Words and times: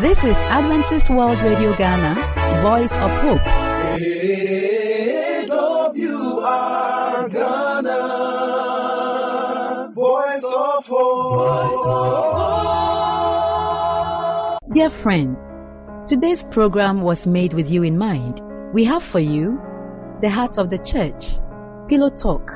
This 0.00 0.22
is 0.24 0.36
Adventist 0.44 1.08
World 1.08 1.38
Radio 1.38 1.74
Ghana, 1.74 2.14
Voice 2.60 2.94
of 2.98 3.10
Hope. 3.16 3.40
AWR 3.40 4.50
Ghana, 7.30 7.92
Voice 9.94 10.44
of 10.44 10.86
Hope. 10.86 12.20
Dear 14.74 14.90
friend, 14.90 15.34
today's 16.06 16.42
program 16.42 17.00
was 17.00 17.26
made 17.26 17.54
with 17.54 17.70
you 17.70 17.82
in 17.82 17.96
mind. 17.96 18.42
We 18.74 18.84
have 18.84 19.02
for 19.02 19.20
you 19.20 19.58
the 20.20 20.28
heart 20.28 20.58
of 20.58 20.68
the 20.68 20.76
church, 20.78 21.40
pillow 21.88 22.10
talk, 22.10 22.52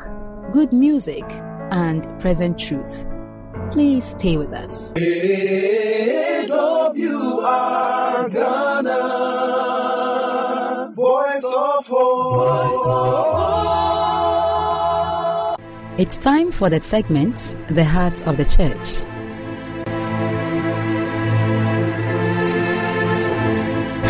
good 0.53 0.75
music, 0.75 1.25
and 1.71 2.05
present 2.21 2.59
truth. 2.59 3.10
Please 3.71 4.05
stay 4.05 4.37
with 4.37 4.53
us. 4.53 4.93
AWR 4.95 6.51
Ghana, 8.33 8.99
Voice 10.95 11.45
of 11.45 11.87
Hope. 11.87 12.81
It's 15.99 16.17
time 16.17 16.51
for 16.51 16.69
the 16.69 16.81
segment, 16.81 17.57
The 17.69 17.85
Heart 17.85 18.27
of 18.27 18.37
the 18.39 18.45
Church. 18.45 19.05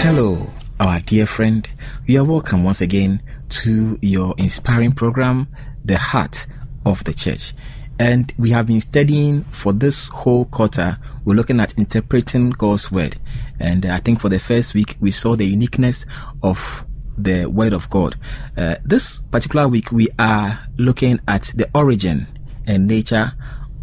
Hello, 0.02 0.50
our 0.80 1.00
dear 1.00 1.27
friend. 1.27 1.70
You 2.06 2.22
are 2.22 2.24
welcome 2.24 2.64
once 2.64 2.80
again 2.80 3.20
to 3.50 3.98
your 4.00 4.34
inspiring 4.38 4.92
program, 4.92 5.48
The 5.84 5.98
Heart 5.98 6.47
of 6.86 7.05
the 7.05 7.12
Church. 7.12 7.52
And 8.00 8.32
we 8.38 8.48
have 8.48 8.66
been 8.66 8.80
studying 8.80 9.45
for 9.50 9.74
this 9.74 10.08
whole 10.08 10.46
quarter, 10.46 10.96
we're 11.27 11.34
looking 11.34 11.60
at 11.60 11.77
interpreting 11.77 12.48
God's 12.48 12.91
Word. 12.91 13.16
And 13.58 13.84
I 13.84 13.98
think 13.98 14.22
for 14.22 14.30
the 14.30 14.38
first 14.38 14.72
week, 14.72 14.97
we 15.00 15.11
saw 15.11 15.36
the 15.36 15.44
uniqueness 15.44 16.06
of 16.42 16.86
the 17.19 17.44
Word 17.44 17.75
of 17.75 17.91
God. 17.91 18.16
Uh, 18.56 18.77
this 18.86 19.19
particular 19.30 19.69
week, 19.69 19.92
we 19.92 20.08
are 20.19 20.58
looking 20.78 21.20
at 21.28 21.52
the 21.55 21.69
origin 21.75 22.27
and 22.66 22.88
nature 22.88 23.34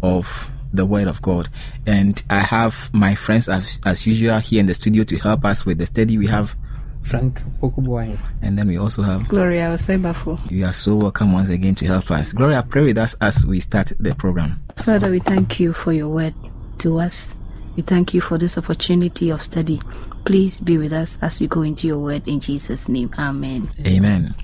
of 0.02 0.50
the 0.72 0.84
Word 0.84 1.06
of 1.06 1.22
God. 1.22 1.48
And 1.86 2.20
I 2.28 2.40
have 2.40 2.90
my 2.92 3.14
friends, 3.14 3.48
as, 3.48 3.78
as 3.86 4.04
usual, 4.04 4.40
here 4.40 4.58
in 4.58 4.66
the 4.66 4.74
studio 4.74 5.04
to 5.04 5.16
help 5.18 5.44
us 5.44 5.64
with 5.64 5.78
the 5.78 5.86
study. 5.86 6.18
We 6.18 6.26
have 6.26 6.56
Frank 7.02 7.40
Okubuai. 7.62 8.18
and 8.42 8.58
then 8.58 8.68
we 8.68 8.76
also 8.78 9.02
have 9.02 9.26
Gloria 9.28 9.68
Osebafo. 9.68 10.38
you 10.50 10.64
are 10.66 10.72
so 10.72 10.94
welcome 10.96 11.32
once 11.32 11.48
again 11.48 11.74
to 11.76 11.86
help 11.86 12.10
us. 12.10 12.32
Gloria, 12.32 12.62
pray 12.62 12.84
with 12.84 12.98
us 12.98 13.14
as 13.20 13.46
we 13.46 13.60
start 13.60 13.92
the 13.98 14.14
program. 14.14 14.62
Father, 14.76 15.10
we 15.10 15.18
thank 15.20 15.58
you 15.58 15.72
for 15.72 15.92
your 15.92 16.08
word 16.08 16.34
to 16.78 16.98
us. 17.00 17.34
We 17.76 17.82
thank 17.82 18.12
you 18.12 18.20
for 18.20 18.36
this 18.38 18.58
opportunity 18.58 19.30
of 19.30 19.40
study. 19.42 19.80
Please 20.24 20.60
be 20.60 20.76
with 20.76 20.92
us 20.92 21.16
as 21.22 21.40
we 21.40 21.46
go 21.46 21.62
into 21.62 21.86
your 21.86 21.98
word 21.98 22.26
in 22.28 22.40
Jesus' 22.40 22.88
name. 22.88 23.10
Amen. 23.18 23.68
Amen. 23.86 24.34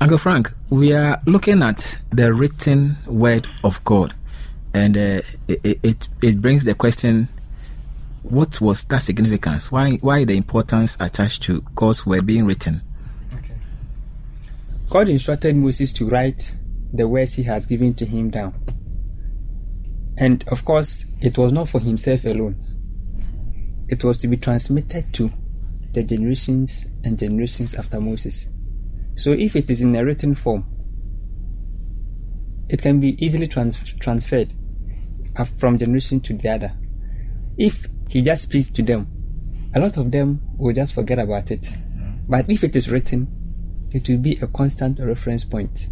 Uncle 0.00 0.18
Frank, 0.18 0.52
we 0.70 0.92
are 0.94 1.20
looking 1.26 1.62
at 1.62 1.98
the 2.12 2.32
written 2.32 2.96
word 3.06 3.48
of 3.64 3.82
God, 3.84 4.14
and 4.74 4.96
uh, 4.96 5.20
it, 5.48 5.80
it 5.82 6.08
it 6.22 6.40
brings 6.40 6.64
the 6.64 6.74
question: 6.74 7.28
What 8.22 8.60
was 8.60 8.84
that 8.84 9.02
significance? 9.02 9.72
Why 9.72 9.92
why 9.96 10.24
the 10.24 10.36
importance 10.36 10.96
attached 11.00 11.42
to 11.44 11.62
God's 11.74 12.04
word 12.04 12.26
being 12.26 12.46
written? 12.46 12.82
God 14.90 15.08
instructed 15.08 15.54
Moses 15.54 15.92
to 15.94 16.08
write 16.08 16.54
the 16.92 17.06
words 17.06 17.34
he 17.34 17.42
has 17.44 17.66
given 17.66 17.94
to 17.94 18.06
him 18.06 18.30
down. 18.30 18.54
And 20.16 20.44
of 20.48 20.64
course, 20.64 21.04
it 21.20 21.36
was 21.38 21.52
not 21.52 21.68
for 21.68 21.80
himself 21.80 22.24
alone. 22.24 22.56
It 23.88 24.02
was 24.02 24.18
to 24.18 24.28
be 24.28 24.36
transmitted 24.36 25.12
to 25.14 25.30
the 25.92 26.02
generations 26.02 26.86
and 27.04 27.18
generations 27.18 27.74
after 27.74 28.00
Moses. 28.00 28.48
So 29.16 29.30
if 29.32 29.56
it 29.56 29.70
is 29.70 29.80
in 29.80 29.94
a 29.94 30.04
written 30.04 30.34
form, 30.34 30.64
it 32.68 32.82
can 32.82 33.00
be 33.00 33.22
easily 33.24 33.46
trans- 33.46 33.94
transferred 33.94 34.52
uh, 35.36 35.44
from 35.44 35.78
generation 35.78 36.20
to 36.20 36.34
the 36.34 36.48
other. 36.48 36.72
If 37.56 37.86
he 38.08 38.22
just 38.22 38.44
speaks 38.44 38.68
to 38.70 38.82
them, 38.82 39.06
a 39.74 39.80
lot 39.80 39.96
of 39.96 40.10
them 40.10 40.40
will 40.56 40.74
just 40.74 40.94
forget 40.94 41.18
about 41.18 41.50
it. 41.50 41.66
But 42.28 42.48
if 42.50 42.64
it 42.64 42.74
is 42.74 42.90
written, 42.90 43.28
it 43.92 44.08
will 44.08 44.20
be 44.20 44.38
a 44.42 44.46
constant 44.46 44.98
reference 44.98 45.44
point. 45.44 45.88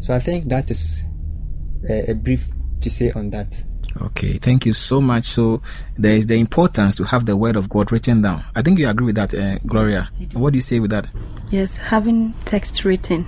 So 0.00 0.14
I 0.14 0.18
think 0.18 0.48
that 0.48 0.70
is 0.70 1.02
a, 1.88 2.10
a 2.10 2.14
brief 2.14 2.48
to 2.80 2.90
say 2.90 3.10
on 3.12 3.30
that. 3.30 3.62
Okay, 4.00 4.34
thank 4.34 4.66
you 4.66 4.72
so 4.72 5.00
much. 5.00 5.24
So 5.24 5.62
there 5.96 6.14
is 6.14 6.26
the 6.26 6.38
importance 6.38 6.94
to 6.96 7.04
have 7.04 7.26
the 7.26 7.36
word 7.36 7.56
of 7.56 7.68
God 7.68 7.90
written 7.90 8.22
down. 8.22 8.44
I 8.54 8.62
think 8.62 8.78
you 8.78 8.88
agree 8.88 9.06
with 9.06 9.16
that, 9.16 9.34
uh, 9.34 9.58
Gloria. 9.66 10.10
What 10.34 10.52
do 10.52 10.58
you 10.58 10.62
say 10.62 10.78
with 10.78 10.90
that? 10.90 11.08
Yes, 11.50 11.76
having 11.76 12.34
text 12.44 12.84
written 12.84 13.26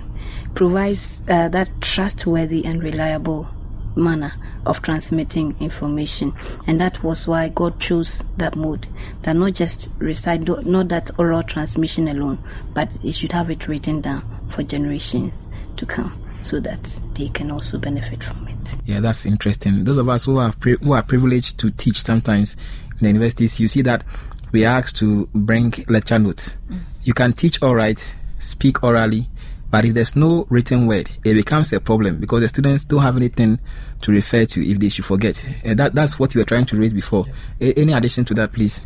provides 0.55 1.23
uh, 1.27 1.49
that 1.49 1.69
trustworthy 1.81 2.63
and 2.65 2.81
reliable 2.81 3.49
manner 3.95 4.33
of 4.65 4.81
transmitting 4.81 5.55
information 5.59 6.33
and 6.67 6.79
that 6.79 7.03
was 7.03 7.27
why 7.27 7.49
god 7.49 7.79
chose 7.79 8.23
that 8.37 8.55
mode 8.55 8.87
that 9.23 9.35
not 9.35 9.53
just 9.53 9.89
recite 9.97 10.41
not 10.65 10.87
that 10.89 11.09
oral 11.17 11.43
transmission 11.43 12.07
alone 12.07 12.37
but 12.73 12.89
it 13.03 13.13
should 13.13 13.31
have 13.31 13.49
it 13.49 13.67
written 13.67 14.01
down 14.01 14.23
for 14.49 14.63
generations 14.63 15.49
to 15.77 15.85
come 15.85 16.17
so 16.41 16.59
that 16.59 17.01
they 17.13 17.27
can 17.29 17.49
also 17.51 17.77
benefit 17.77 18.23
from 18.23 18.47
it 18.47 18.75
Yeah, 18.85 18.99
that's 18.99 19.25
interesting. 19.25 19.83
Those 19.83 19.97
of 19.97 20.07
us 20.09 20.25
who 20.25 20.37
are 20.37 20.51
pri- 20.53 20.77
who 20.81 20.93
are 20.93 21.03
privileged 21.03 21.57
to 21.59 21.71
teach 21.71 22.03
sometimes 22.03 22.55
in 22.91 22.97
the 22.99 23.07
universities, 23.07 23.59
you 23.59 23.67
see 23.67 23.81
that 23.83 24.03
we 24.51 24.65
are 24.65 24.77
asked 24.79 24.97
to 24.97 25.27
bring 25.33 25.73
lecture 25.87 26.19
notes. 26.19 26.57
Mm. 26.69 26.79
You 27.03 27.13
can 27.13 27.33
teach 27.33 27.61
all 27.61 27.75
right, 27.75 27.99
speak 28.37 28.83
orally, 28.83 29.27
but 29.71 29.85
if 29.85 29.93
there's 29.93 30.17
no 30.17 30.45
written 30.49 30.85
word, 30.85 31.09
it 31.23 31.33
becomes 31.33 31.71
a 31.71 31.79
problem 31.79 32.17
because 32.19 32.41
the 32.41 32.49
students 32.49 32.83
don't 32.83 33.01
have 33.01 33.15
anything 33.15 33.57
to 34.01 34.11
refer 34.11 34.43
to 34.43 34.69
if 34.69 34.79
they 34.79 34.89
should 34.89 35.05
forget. 35.05 35.47
And 35.63 35.79
that 35.79 35.95
that's 35.95 36.19
what 36.19 36.35
you 36.35 36.41
were 36.41 36.45
trying 36.45 36.65
to 36.65 36.77
raise 36.77 36.91
before. 36.91 37.25
A- 37.61 37.73
any 37.79 37.93
addition 37.93 38.25
to 38.25 38.33
that, 38.33 38.51
please? 38.51 38.81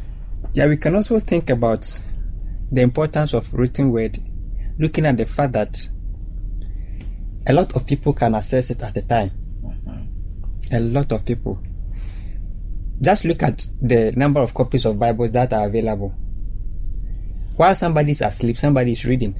Yeah, 0.54 0.68
we 0.68 0.78
can 0.78 0.94
also 0.96 1.20
think 1.20 1.50
about 1.50 2.04
the 2.72 2.82
importance 2.82 3.34
of 3.34 3.52
written 3.52 3.92
word, 3.92 4.20
looking 4.78 5.08
at 5.08 5.18
the 5.18 5.26
fact 5.26 5.54
that 5.54 5.76
a 7.48 7.54
lot 7.54 7.76
of 7.76 7.88
people 7.88 8.14
can 8.14 8.36
access 8.36 8.70
it 8.70 8.82
at 8.84 8.94
the 8.94 9.02
time. 9.02 9.32
A 10.72 10.80
lot 10.80 11.12
of 11.12 11.26
people. 11.26 11.60
Just 13.02 13.26
look 13.26 13.42
at 13.44 13.66
the 13.82 14.14
number 14.16 14.40
of 14.40 14.54
copies 14.54 14.86
of 14.86 15.00
Bibles 15.00 15.32
that 15.32 15.52
are 15.52 15.66
available. 15.66 16.10
While 17.58 17.76
somebody 17.76 18.12
is 18.12 18.22
asleep, 18.22 18.58
somebody 18.58 18.92
is 18.94 19.04
reading. 19.04 19.36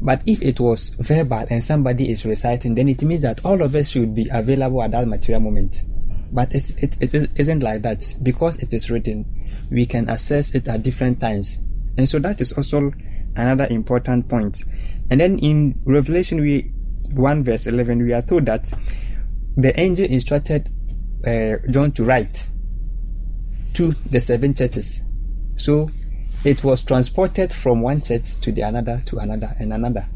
But 0.00 0.22
if 0.26 0.42
it 0.42 0.60
was 0.60 0.90
verbal 0.90 1.44
and 1.50 1.62
somebody 1.62 2.10
is 2.10 2.24
reciting, 2.24 2.74
then 2.74 2.88
it 2.88 3.02
means 3.02 3.22
that 3.22 3.44
all 3.44 3.60
of 3.62 3.74
us 3.74 3.88
should 3.88 4.14
be 4.14 4.28
available 4.32 4.82
at 4.82 4.92
that 4.92 5.08
material 5.08 5.40
moment. 5.40 5.82
But 6.32 6.54
it, 6.54 6.96
it 7.00 7.14
is- 7.14 7.28
isn't 7.34 7.62
like 7.62 7.82
that. 7.82 8.14
Because 8.22 8.62
it 8.62 8.72
is 8.72 8.90
written, 8.90 9.24
we 9.70 9.86
can 9.86 10.08
assess 10.08 10.54
it 10.54 10.68
at 10.68 10.82
different 10.82 11.20
times. 11.20 11.58
And 11.96 12.08
so 12.08 12.18
that 12.20 12.40
is 12.40 12.52
also 12.52 12.92
another 13.34 13.66
important 13.70 14.28
point. 14.28 14.62
And 15.10 15.20
then 15.20 15.38
in 15.38 15.80
Revelation 15.84 16.40
we 16.40 16.72
1 17.14 17.42
verse 17.42 17.66
11, 17.66 18.02
we 18.02 18.12
are 18.12 18.22
told 18.22 18.46
that 18.46 18.72
the 19.56 19.78
angel 19.80 20.04
instructed 20.04 20.68
uh, 21.26 21.56
John 21.70 21.90
to 21.92 22.04
write 22.04 22.48
to 23.74 23.92
the 24.10 24.20
seven 24.20 24.54
churches. 24.54 25.02
So 25.56 25.90
it 26.44 26.62
was 26.64 26.82
transported 26.82 27.52
from 27.52 27.80
one 27.80 28.00
church 28.00 28.40
to 28.40 28.52
the 28.52 28.62
another 28.62 29.02
to 29.06 29.18
another 29.18 29.54
and 29.58 29.72
another. 29.72 30.06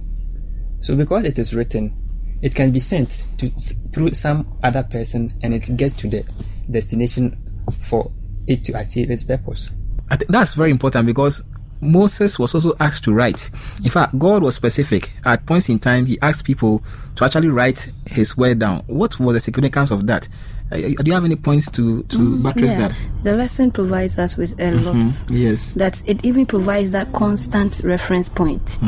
So 0.80 0.96
because 0.96 1.24
it 1.24 1.38
is 1.38 1.54
written, 1.54 1.94
it 2.42 2.54
can 2.54 2.72
be 2.72 2.80
sent 2.80 3.24
to 3.38 3.48
through 3.92 4.12
some 4.12 4.58
other 4.62 4.82
person 4.82 5.30
and 5.42 5.54
it 5.54 5.76
gets 5.76 5.94
to 5.94 6.08
the 6.08 6.24
destination 6.70 7.36
for 7.80 8.10
it 8.46 8.64
to 8.64 8.78
achieve 8.78 9.10
its 9.10 9.24
purpose. 9.24 9.70
I 10.10 10.16
think 10.16 10.30
that's 10.30 10.54
very 10.54 10.70
important 10.70 11.06
because 11.06 11.42
Moses 11.80 12.38
was 12.38 12.54
also 12.54 12.74
asked 12.78 13.04
to 13.04 13.12
write. 13.12 13.50
In 13.84 13.90
fact, 13.90 14.18
God 14.18 14.42
was 14.42 14.54
specific. 14.54 15.10
At 15.24 15.46
points 15.46 15.68
in 15.68 15.78
time, 15.78 16.06
He 16.06 16.18
asked 16.20 16.44
people 16.44 16.82
to 17.16 17.24
actually 17.24 17.48
write 17.48 17.90
His 18.06 18.36
word 18.36 18.60
down. 18.60 18.84
What 18.86 19.18
was 19.18 19.34
the 19.34 19.40
significance 19.40 19.90
of 19.90 20.06
that? 20.06 20.28
Do 20.72 21.02
you 21.04 21.12
have 21.12 21.24
any 21.24 21.36
points 21.36 21.70
to 21.72 22.02
to 22.04 22.42
buttress 22.42 22.70
yeah 22.72 22.88
that? 22.88 22.96
the 23.22 23.32
lesson 23.34 23.70
provides 23.70 24.18
us 24.18 24.36
with 24.36 24.58
a 24.60 24.72
lot 24.72 25.04
Yes. 25.30 25.74
that 25.74 26.02
it 26.06 26.24
even 26.24 26.46
provides 26.46 26.90
that 26.92 27.12
constant 27.12 27.80
reference 27.84 28.28
point. 28.28 28.78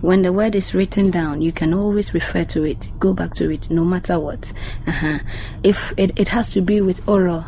When 0.00 0.22
the 0.22 0.32
word 0.32 0.54
is 0.54 0.72
written 0.74 1.10
down, 1.10 1.42
you 1.42 1.52
can 1.52 1.74
always 1.74 2.14
refer 2.14 2.44
to 2.44 2.64
it, 2.64 2.90
go 2.98 3.12
back 3.12 3.34
to 3.34 3.50
it, 3.50 3.68
no 3.70 3.84
matter 3.84 4.18
what. 4.18 4.50
Uh-huh. 4.86 5.18
If 5.62 5.92
it, 5.98 6.18
it 6.18 6.28
has 6.28 6.48
to 6.54 6.62
be 6.62 6.80
with 6.80 7.06
oral, 7.06 7.44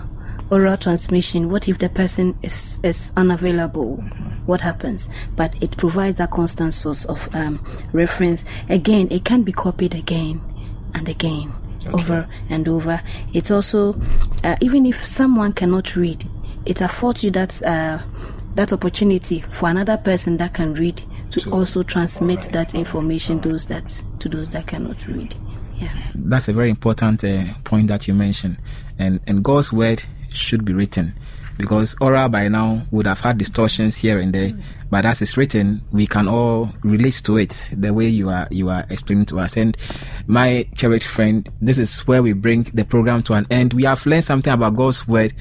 oral 0.50 0.76
transmission, 0.76 1.48
what 1.48 1.66
if 1.66 1.78
the 1.78 1.88
person 1.88 2.36
is, 2.42 2.78
is 2.82 3.10
unavailable? 3.16 3.96
What 4.44 4.60
happens? 4.60 5.08
But 5.34 5.54
it 5.62 5.78
provides 5.78 6.16
that 6.16 6.30
constant 6.30 6.74
source 6.74 7.06
of 7.06 7.26
um, 7.34 7.64
reference. 7.94 8.44
Again, 8.68 9.08
it 9.10 9.24
can 9.24 9.44
be 9.44 9.52
copied 9.52 9.94
again 9.94 10.42
and 10.92 11.08
again, 11.08 11.54
over 11.86 12.28
and 12.48 12.68
over. 12.68 13.00
It's 13.32 13.50
also, 13.50 14.00
uh, 14.44 14.56
even 14.60 14.86
if 14.86 15.04
someone 15.04 15.52
cannot 15.52 15.96
read, 15.96 16.28
it 16.64 16.80
affords 16.80 17.24
you 17.24 17.30
that 17.32 17.62
uh, 17.62 18.00
that 18.54 18.72
opportunity 18.72 19.44
for 19.50 19.68
another 19.68 19.96
person 19.96 20.36
that 20.36 20.54
can 20.54 20.74
read 20.74 21.02
to 21.30 21.50
also 21.50 21.82
transmit 21.82 22.42
that 22.52 22.74
information 22.74 23.40
those 23.40 23.66
that 23.66 24.02
to 24.20 24.28
those 24.28 24.48
that 24.50 24.66
cannot 24.66 25.06
read. 25.06 25.34
Yeah. 25.74 25.96
That's 26.14 26.48
a 26.48 26.52
very 26.52 26.70
important 26.70 27.24
uh, 27.24 27.44
point 27.64 27.88
that 27.88 28.06
you 28.06 28.14
mentioned. 28.14 28.58
And 28.98 29.20
and 29.26 29.42
God's 29.42 29.72
word 29.72 30.04
should 30.30 30.64
be 30.64 30.72
written 30.72 31.14
because 31.58 31.94
oral 32.00 32.28
by 32.28 32.48
now 32.48 32.82
would 32.90 33.06
have 33.06 33.20
had 33.20 33.38
distortions 33.38 33.96
here 33.96 34.18
and 34.18 34.34
there. 34.34 34.52
But 34.90 35.06
as 35.06 35.22
it's 35.22 35.36
written, 35.36 35.82
we 35.90 36.06
can 36.06 36.28
all 36.28 36.70
relate 36.82 37.22
to 37.24 37.38
it 37.38 37.70
the 37.76 37.92
way 37.92 38.08
you 38.08 38.28
are 38.28 38.48
you 38.50 38.68
are 38.68 38.84
explaining 38.90 39.26
to 39.26 39.38
us. 39.38 39.56
And 39.56 39.76
my 40.26 40.68
cherished 40.74 41.08
friend, 41.08 41.50
this 41.60 41.78
is 41.78 42.00
where 42.00 42.22
we 42.22 42.32
bring 42.32 42.64
the 42.74 42.84
program 42.84 43.22
to 43.24 43.34
an 43.34 43.46
end. 43.50 43.72
We 43.72 43.84
have 43.84 44.04
learned 44.06 44.24
something 44.24 44.52
about 44.52 44.76
God's 44.76 45.06
word 45.06 45.34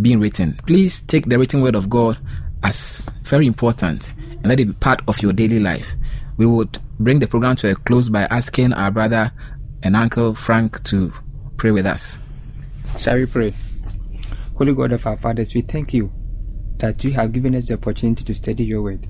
being 0.00 0.20
written. 0.20 0.58
Please 0.66 1.02
take 1.02 1.26
the 1.26 1.38
written 1.38 1.60
word 1.60 1.74
of 1.74 1.88
God 1.88 2.18
as 2.62 3.08
very 3.22 3.46
important 3.46 4.12
and 4.18 4.46
let 4.46 4.60
it 4.60 4.66
be 4.66 4.72
part 4.74 5.00
of 5.08 5.22
your 5.22 5.32
daily 5.32 5.60
life. 5.60 5.94
We 6.36 6.46
would 6.46 6.78
bring 6.98 7.18
the 7.18 7.26
program 7.26 7.56
to 7.56 7.70
a 7.70 7.74
close 7.74 8.08
by 8.08 8.22
asking 8.24 8.72
our 8.72 8.90
brother 8.90 9.32
and 9.82 9.96
uncle 9.96 10.34
Frank 10.34 10.82
to 10.84 11.12
pray 11.56 11.70
with 11.70 11.86
us. 11.86 12.20
Shall 12.98 13.16
we 13.16 13.26
pray? 13.26 13.54
Holy 14.58 14.74
God 14.74 14.90
of 14.90 15.06
our 15.06 15.16
fathers, 15.16 15.54
we 15.54 15.60
thank 15.60 15.94
you 15.94 16.12
that 16.78 17.04
you 17.04 17.12
have 17.12 17.32
given 17.32 17.54
us 17.54 17.68
the 17.68 17.74
opportunity 17.74 18.24
to 18.24 18.34
study 18.34 18.64
your 18.64 18.82
word. 18.82 19.06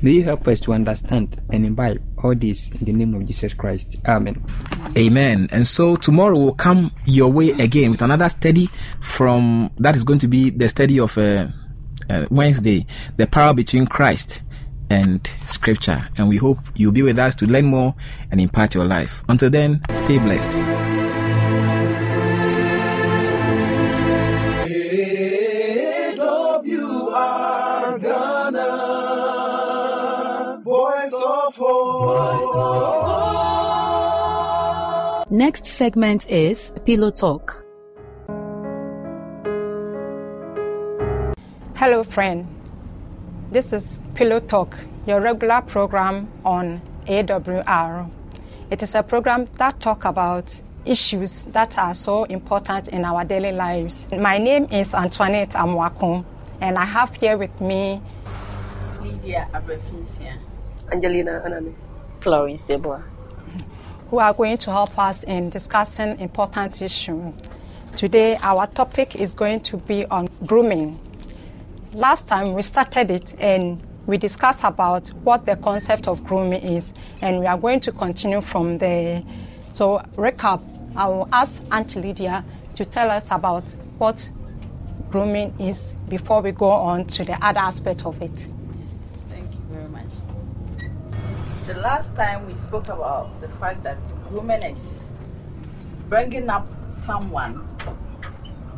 May 0.00 0.12
you 0.12 0.22
help 0.22 0.46
us 0.46 0.60
to 0.60 0.72
understand 0.72 1.42
and 1.50 1.66
imbibe 1.66 2.00
all 2.22 2.36
this 2.36 2.70
in 2.70 2.84
the 2.84 2.92
name 2.92 3.12
of 3.14 3.26
Jesus 3.26 3.52
Christ. 3.52 3.96
Amen. 4.06 4.44
Amen. 4.96 5.48
And 5.50 5.66
so 5.66 5.96
tomorrow 5.96 6.38
will 6.38 6.54
come 6.54 6.92
your 7.04 7.32
way 7.32 7.50
again 7.50 7.90
with 7.90 8.02
another 8.02 8.28
study 8.28 8.68
from 9.00 9.72
that 9.78 9.96
is 9.96 10.04
going 10.04 10.20
to 10.20 10.28
be 10.28 10.50
the 10.50 10.68
study 10.68 11.00
of 11.00 11.18
uh, 11.18 11.48
uh, 12.08 12.26
Wednesday, 12.30 12.86
the 13.16 13.26
power 13.26 13.52
between 13.54 13.86
Christ 13.86 14.44
and 14.88 15.26
Scripture. 15.46 16.08
And 16.16 16.28
we 16.28 16.36
hope 16.36 16.58
you'll 16.76 16.92
be 16.92 17.02
with 17.02 17.18
us 17.18 17.34
to 17.36 17.46
learn 17.46 17.64
more 17.64 17.96
and 18.30 18.40
impart 18.40 18.76
your 18.76 18.84
life. 18.84 19.24
Until 19.28 19.50
then, 19.50 19.80
stay 19.94 20.18
blessed. 20.18 20.85
Voice 30.66 31.12
of 31.24 31.54
Hope. 31.54 32.50
Next 35.30 35.64
segment 35.64 36.28
is 36.28 36.72
Pillow 36.84 37.12
Talk. 37.12 37.64
Hello, 41.76 42.02
friend. 42.02 42.48
This 43.52 43.72
is 43.72 44.00
Pillow 44.14 44.40
Talk, 44.40 44.76
your 45.06 45.20
regular 45.20 45.62
program 45.62 46.28
on 46.44 46.82
AWR. 47.06 48.10
It 48.72 48.82
is 48.82 48.96
a 48.96 49.04
program 49.04 49.46
that 49.58 49.78
talk 49.78 50.04
about 50.04 50.60
issues 50.84 51.44
that 51.52 51.78
are 51.78 51.94
so 51.94 52.24
important 52.24 52.88
in 52.88 53.04
our 53.04 53.24
daily 53.24 53.52
lives. 53.52 54.08
My 54.10 54.38
name 54.38 54.66
is 54.72 54.94
Antoinette 54.94 55.50
Amwako, 55.50 56.24
and 56.60 56.76
I 56.76 56.84
have 56.86 57.14
here 57.14 57.36
with 57.36 57.60
me 57.60 58.02
Lydia 59.00 59.48
Abrafinsia. 59.54 60.55
Angelina 60.92 61.42
Anani. 61.44 61.74
Florence 62.20 62.62
Seboa. 62.62 63.02
who 64.10 64.18
are 64.18 64.32
going 64.32 64.56
to 64.58 64.70
help 64.70 64.96
us 64.98 65.24
in 65.24 65.50
discussing 65.50 66.18
important 66.20 66.80
issues. 66.80 67.34
Today, 67.96 68.36
our 68.42 68.66
topic 68.68 69.16
is 69.16 69.34
going 69.34 69.60
to 69.60 69.78
be 69.78 70.04
on 70.06 70.28
grooming. 70.46 71.00
Last 71.92 72.28
time 72.28 72.52
we 72.52 72.62
started 72.62 73.10
it 73.10 73.34
and 73.40 73.82
we 74.06 74.16
discussed 74.16 74.62
about 74.62 75.08
what 75.24 75.46
the 75.46 75.56
concept 75.56 76.06
of 76.06 76.22
grooming 76.22 76.62
is, 76.62 76.92
and 77.20 77.40
we 77.40 77.46
are 77.46 77.58
going 77.58 77.80
to 77.80 77.90
continue 77.90 78.40
from 78.40 78.78
there. 78.78 79.24
So, 79.72 80.00
recap, 80.14 80.62
I 80.94 81.08
will 81.08 81.28
ask 81.32 81.60
Aunt 81.72 81.96
Lydia 81.96 82.44
to 82.76 82.84
tell 82.84 83.10
us 83.10 83.32
about 83.32 83.64
what 83.98 84.30
grooming 85.10 85.54
is 85.58 85.96
before 86.08 86.40
we 86.40 86.52
go 86.52 86.70
on 86.70 87.06
to 87.06 87.24
the 87.24 87.34
other 87.44 87.58
aspect 87.58 88.06
of 88.06 88.20
it. 88.22 88.52
Thank 89.28 89.52
you 89.52 89.60
very 89.70 89.88
much. 89.88 90.06
The 91.66 91.74
last 91.86 92.16
time 92.16 92.44
we 92.48 92.56
spoke 92.56 92.88
about 92.88 93.40
the 93.40 93.46
fact 93.60 93.80
that 93.84 93.96
grooming 94.28 94.60
is 94.60 94.82
bringing 96.08 96.50
up 96.50 96.66
someone, 96.90 97.64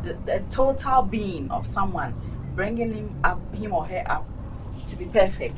the, 0.04 0.12
the 0.26 0.42
total 0.50 1.00
being 1.00 1.50
of 1.50 1.66
someone, 1.66 2.12
bringing 2.54 2.92
him 2.92 3.08
up, 3.24 3.40
him 3.54 3.72
or 3.72 3.86
her 3.86 4.04
up 4.10 4.26
to 4.90 4.96
be 4.96 5.06
perfect, 5.06 5.56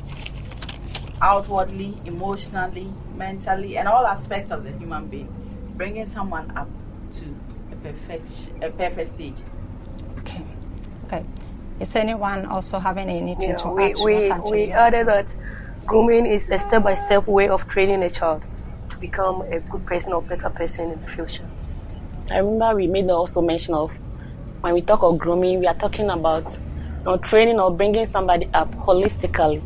outwardly, 1.21 1.93
emotionally, 2.05 2.87
mentally, 3.17 3.77
and 3.77 3.85
all 3.85 4.07
aspects 4.07 4.49
of 4.49 4.63
the 4.63 4.71
human 4.77 5.07
being, 5.07 5.27
bringing 5.75 6.05
someone 6.05 6.49
up 6.55 6.69
to 7.11 7.25
a 7.73 7.75
perfect, 7.83 8.63
a 8.63 8.69
perfect 8.69 9.11
stage. 9.11 9.35
Okay. 10.19 10.45
Okay. 11.07 11.25
Is 11.81 11.93
anyone 11.97 12.45
also 12.45 12.79
having 12.79 13.09
anything 13.09 13.49
Yeah, 13.49 13.55
to 13.57 13.69
we 13.71 13.83
add 13.83 13.95
we, 14.05 14.29
what 14.29 14.51
we 14.51 14.71
added 14.71 15.07
that 15.07 15.35
grooming 15.85 16.25
is 16.25 16.49
a 16.49 16.59
step 16.59 16.83
by 16.83 16.95
step 16.95 17.27
way 17.27 17.47
of 17.49 17.67
training 17.67 18.03
a 18.03 18.09
child 18.09 18.43
to 18.89 18.97
become 18.97 19.41
a 19.41 19.59
good 19.59 19.85
person 19.85 20.13
or 20.13 20.21
better 20.21 20.49
person 20.49 20.91
in 20.91 21.01
the 21.01 21.07
future. 21.07 21.45
I 22.29 22.37
remember 22.37 22.75
we 22.75 22.87
made 22.87 23.09
also 23.09 23.41
mention 23.41 23.73
of 23.73 23.91
when 24.61 24.73
we 24.73 24.81
talk 24.81 25.01
of 25.03 25.17
grooming, 25.17 25.59
we 25.59 25.67
are 25.67 25.75
talking 25.75 26.09
about 26.09 26.51
you 26.53 27.05
know, 27.05 27.17
training 27.17 27.59
or 27.59 27.75
bringing 27.75 28.05
somebody 28.05 28.47
up 28.53 28.71
holistically. 28.75 29.61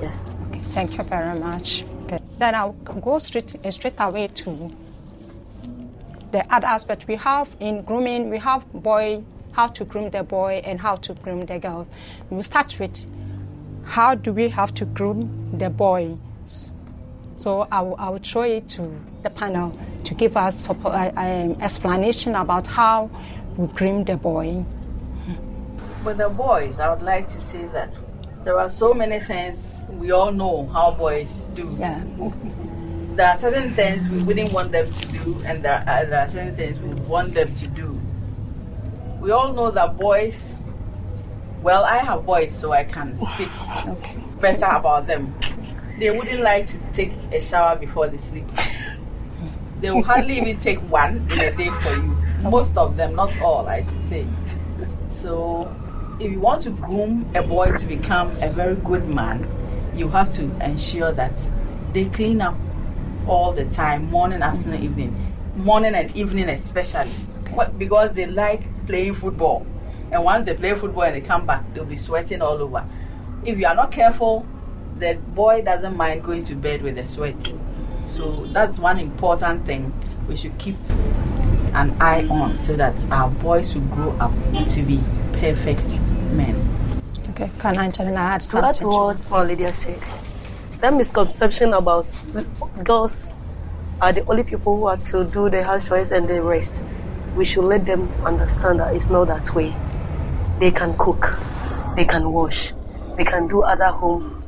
Yes. 0.00 0.30
Okay, 0.48 0.60
thank 0.60 0.96
you 0.96 1.04
very 1.04 1.38
much. 1.38 1.84
Okay. 2.04 2.18
Then 2.38 2.54
I'll 2.54 2.72
go 2.72 3.18
straight 3.18 3.56
uh, 3.64 3.70
straight 3.70 3.94
away 3.98 4.28
to 4.28 4.70
the 6.30 6.54
other 6.54 6.66
aspect 6.66 7.08
we 7.08 7.16
have 7.16 7.56
in 7.58 7.82
grooming. 7.82 8.28
We 8.28 8.38
have 8.38 8.70
boy 8.72 9.24
how 9.52 9.66
to 9.66 9.84
groom 9.84 10.10
the 10.10 10.22
boy 10.22 10.60
and 10.64 10.80
how 10.80 10.96
to 10.96 11.14
groom 11.14 11.46
the 11.46 11.58
girl. 11.58 11.88
We 12.30 12.36
will 12.36 12.44
start 12.44 12.78
with 12.78 13.04
how 13.88 14.14
do 14.14 14.32
we 14.34 14.50
have 14.50 14.74
to 14.74 14.84
groom 14.84 15.48
the 15.58 15.70
boy. 15.70 16.16
So 17.36 17.66
I 17.72 17.80
will, 17.80 17.96
I 17.98 18.10
will 18.10 18.18
throw 18.18 18.42
it 18.42 18.68
to 18.70 18.94
the 19.22 19.30
panel 19.30 19.76
to 20.04 20.14
give 20.14 20.36
us 20.36 20.66
suppo- 20.66 20.92
uh, 20.92 21.12
um, 21.18 21.60
explanation 21.62 22.34
about 22.34 22.66
how 22.66 23.10
we 23.56 23.66
groom 23.68 24.04
the 24.04 24.16
boy. 24.16 24.64
With 26.04 26.18
the 26.18 26.28
boys, 26.28 26.78
I 26.78 26.90
would 26.92 27.02
like 27.02 27.28
to 27.28 27.40
say 27.40 27.64
that 27.72 27.94
there 28.44 28.58
are 28.58 28.68
so 28.68 28.92
many 28.92 29.20
things 29.20 29.82
we 29.98 30.10
all 30.10 30.32
know 30.32 30.66
how 30.66 30.90
boys 30.90 31.46
do. 31.54 31.74
Yeah. 31.78 32.04
There 33.16 33.26
are 33.26 33.36
certain 33.38 33.72
things 33.74 34.10
we 34.10 34.22
wouldn't 34.22 34.52
want 34.52 34.70
them 34.70 34.92
to 34.92 35.06
do, 35.08 35.42
and 35.46 35.64
there 35.64 35.82
are, 35.86 36.04
there 36.04 36.20
are 36.20 36.28
certain 36.28 36.54
things 36.56 36.78
we 36.78 36.90
want 37.08 37.34
them 37.34 37.52
to 37.54 37.66
do. 37.68 37.98
We 39.20 39.30
all 39.30 39.52
know 39.52 39.70
that 39.70 39.96
boys, 39.96 40.56
well, 41.68 41.84
I 41.84 41.98
have 41.98 42.24
boys, 42.24 42.58
so 42.58 42.72
I 42.72 42.84
can 42.84 43.18
speak 43.34 43.50
better 44.40 44.64
about 44.64 45.06
them. 45.06 45.34
They 45.98 46.08
wouldn't 46.10 46.40
like 46.40 46.64
to 46.68 46.78
take 46.94 47.12
a 47.30 47.38
shower 47.42 47.76
before 47.76 48.08
they 48.08 48.16
sleep. 48.16 48.46
They 49.82 49.90
will 49.90 50.02
hardly 50.02 50.38
even 50.38 50.58
take 50.58 50.78
one 50.90 51.28
in 51.30 51.40
a 51.40 51.50
day 51.54 51.68
for 51.82 51.94
you. 51.94 52.16
Most 52.50 52.78
of 52.78 52.96
them, 52.96 53.14
not 53.16 53.38
all, 53.42 53.68
I 53.68 53.82
should 53.82 54.04
say. 54.08 54.26
So, 55.10 55.70
if 56.18 56.32
you 56.32 56.40
want 56.40 56.62
to 56.62 56.70
groom 56.70 57.30
a 57.34 57.42
boy 57.42 57.72
to 57.76 57.86
become 57.86 58.28
a 58.40 58.48
very 58.48 58.76
good 58.76 59.06
man, 59.06 59.46
you 59.94 60.08
have 60.08 60.32
to 60.36 60.44
ensure 60.64 61.12
that 61.12 61.38
they 61.92 62.06
clean 62.06 62.40
up 62.40 62.56
all 63.26 63.52
the 63.52 63.66
time, 63.66 64.10
morning, 64.10 64.40
afternoon, 64.40 64.82
evening. 64.82 65.34
Morning 65.54 65.94
and 65.94 66.16
evening, 66.16 66.48
especially. 66.48 67.10
What- 67.52 67.78
Because 67.78 68.12
they 68.14 68.24
like 68.26 68.62
playing 68.86 69.14
football. 69.16 69.66
And 70.10 70.24
once 70.24 70.46
they 70.46 70.54
play 70.54 70.74
football 70.74 71.02
and 71.04 71.16
they 71.16 71.20
come 71.20 71.46
back, 71.46 71.62
they'll 71.74 71.84
be 71.84 71.96
sweating 71.96 72.40
all 72.40 72.56
over. 72.56 72.84
If 73.44 73.58
you 73.58 73.66
are 73.66 73.74
not 73.74 73.92
careful, 73.92 74.46
the 74.98 75.14
boy 75.34 75.62
doesn't 75.62 75.96
mind 75.96 76.24
going 76.24 76.44
to 76.44 76.54
bed 76.54 76.82
with 76.82 76.96
the 76.96 77.06
sweat. 77.06 77.36
So 78.06 78.46
that's 78.52 78.78
one 78.78 78.98
important 78.98 79.66
thing 79.66 79.92
we 80.26 80.34
should 80.36 80.56
keep 80.58 80.76
an 81.74 81.94
eye 82.00 82.26
on 82.28 82.62
so 82.64 82.74
that 82.76 82.94
our 83.10 83.30
boys 83.30 83.74
will 83.74 83.82
grow 83.82 84.10
up 84.12 84.32
to 84.68 84.82
be 84.82 85.00
perfect 85.34 86.00
men. 86.32 86.56
Okay, 87.30 87.50
can 87.58 87.76
i 87.78 87.84
Angelina 87.84 88.18
add 88.18 88.42
So 88.42 88.60
that's 88.60 88.82
what 88.82 89.30
my 89.30 89.42
Lydia 89.44 89.72
said. 89.72 90.02
That 90.80 90.94
misconception 90.94 91.74
about 91.74 92.14
girls 92.82 93.32
are 94.00 94.12
the 94.12 94.24
only 94.26 94.42
people 94.42 94.76
who 94.76 94.86
are 94.86 94.96
to 94.96 95.24
do 95.24 95.50
the 95.50 95.62
house 95.62 95.86
chores 95.86 96.12
and 96.12 96.28
the 96.28 96.42
rest. 96.42 96.82
We 97.36 97.44
should 97.44 97.64
let 97.64 97.84
them 97.84 98.08
understand 98.24 98.80
that 98.80 98.94
it's 98.94 99.10
not 99.10 99.26
that 99.28 99.54
way. 99.54 99.74
They 100.58 100.72
can 100.72 100.96
cook, 100.98 101.38
they 101.94 102.04
can 102.04 102.32
wash, 102.32 102.72
they 103.16 103.24
can 103.24 103.46
do 103.46 103.62
other 103.62 103.86
home 103.86 104.42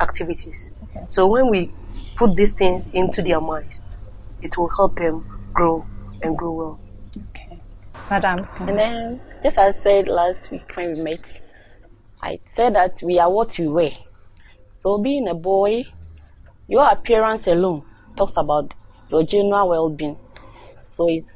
activities. 0.00 0.76
So 1.08 1.26
when 1.26 1.48
we 1.48 1.72
put 2.14 2.36
these 2.36 2.54
things 2.54 2.88
into 2.90 3.22
their 3.22 3.40
minds, 3.40 3.84
it 4.40 4.56
will 4.56 4.68
help 4.68 4.96
them 4.96 5.24
grow 5.52 5.84
and 6.22 6.38
grow 6.38 6.52
well. 6.52 6.80
Okay. 7.30 7.58
Madam, 8.08 8.46
can 8.56 8.68
And 8.68 8.78
then, 8.78 9.20
just 9.42 9.58
as 9.58 9.76
I 9.76 9.82
said 9.82 10.08
last 10.08 10.50
week 10.50 10.70
when 10.76 10.94
we 10.94 11.02
met, 11.02 11.40
I 12.22 12.38
said 12.54 12.76
that 12.76 13.02
we 13.02 13.18
are 13.18 13.30
what 13.30 13.58
we 13.58 13.66
wear. 13.66 13.92
So 14.82 14.98
being 14.98 15.26
a 15.26 15.34
boy, 15.34 15.84
your 16.68 16.88
appearance 16.88 17.48
alone 17.48 17.82
talks 18.16 18.34
about 18.36 18.72
your 19.10 19.24
general 19.24 19.68
well-being. 19.68 20.16
So 20.96 21.08
it's 21.08 21.26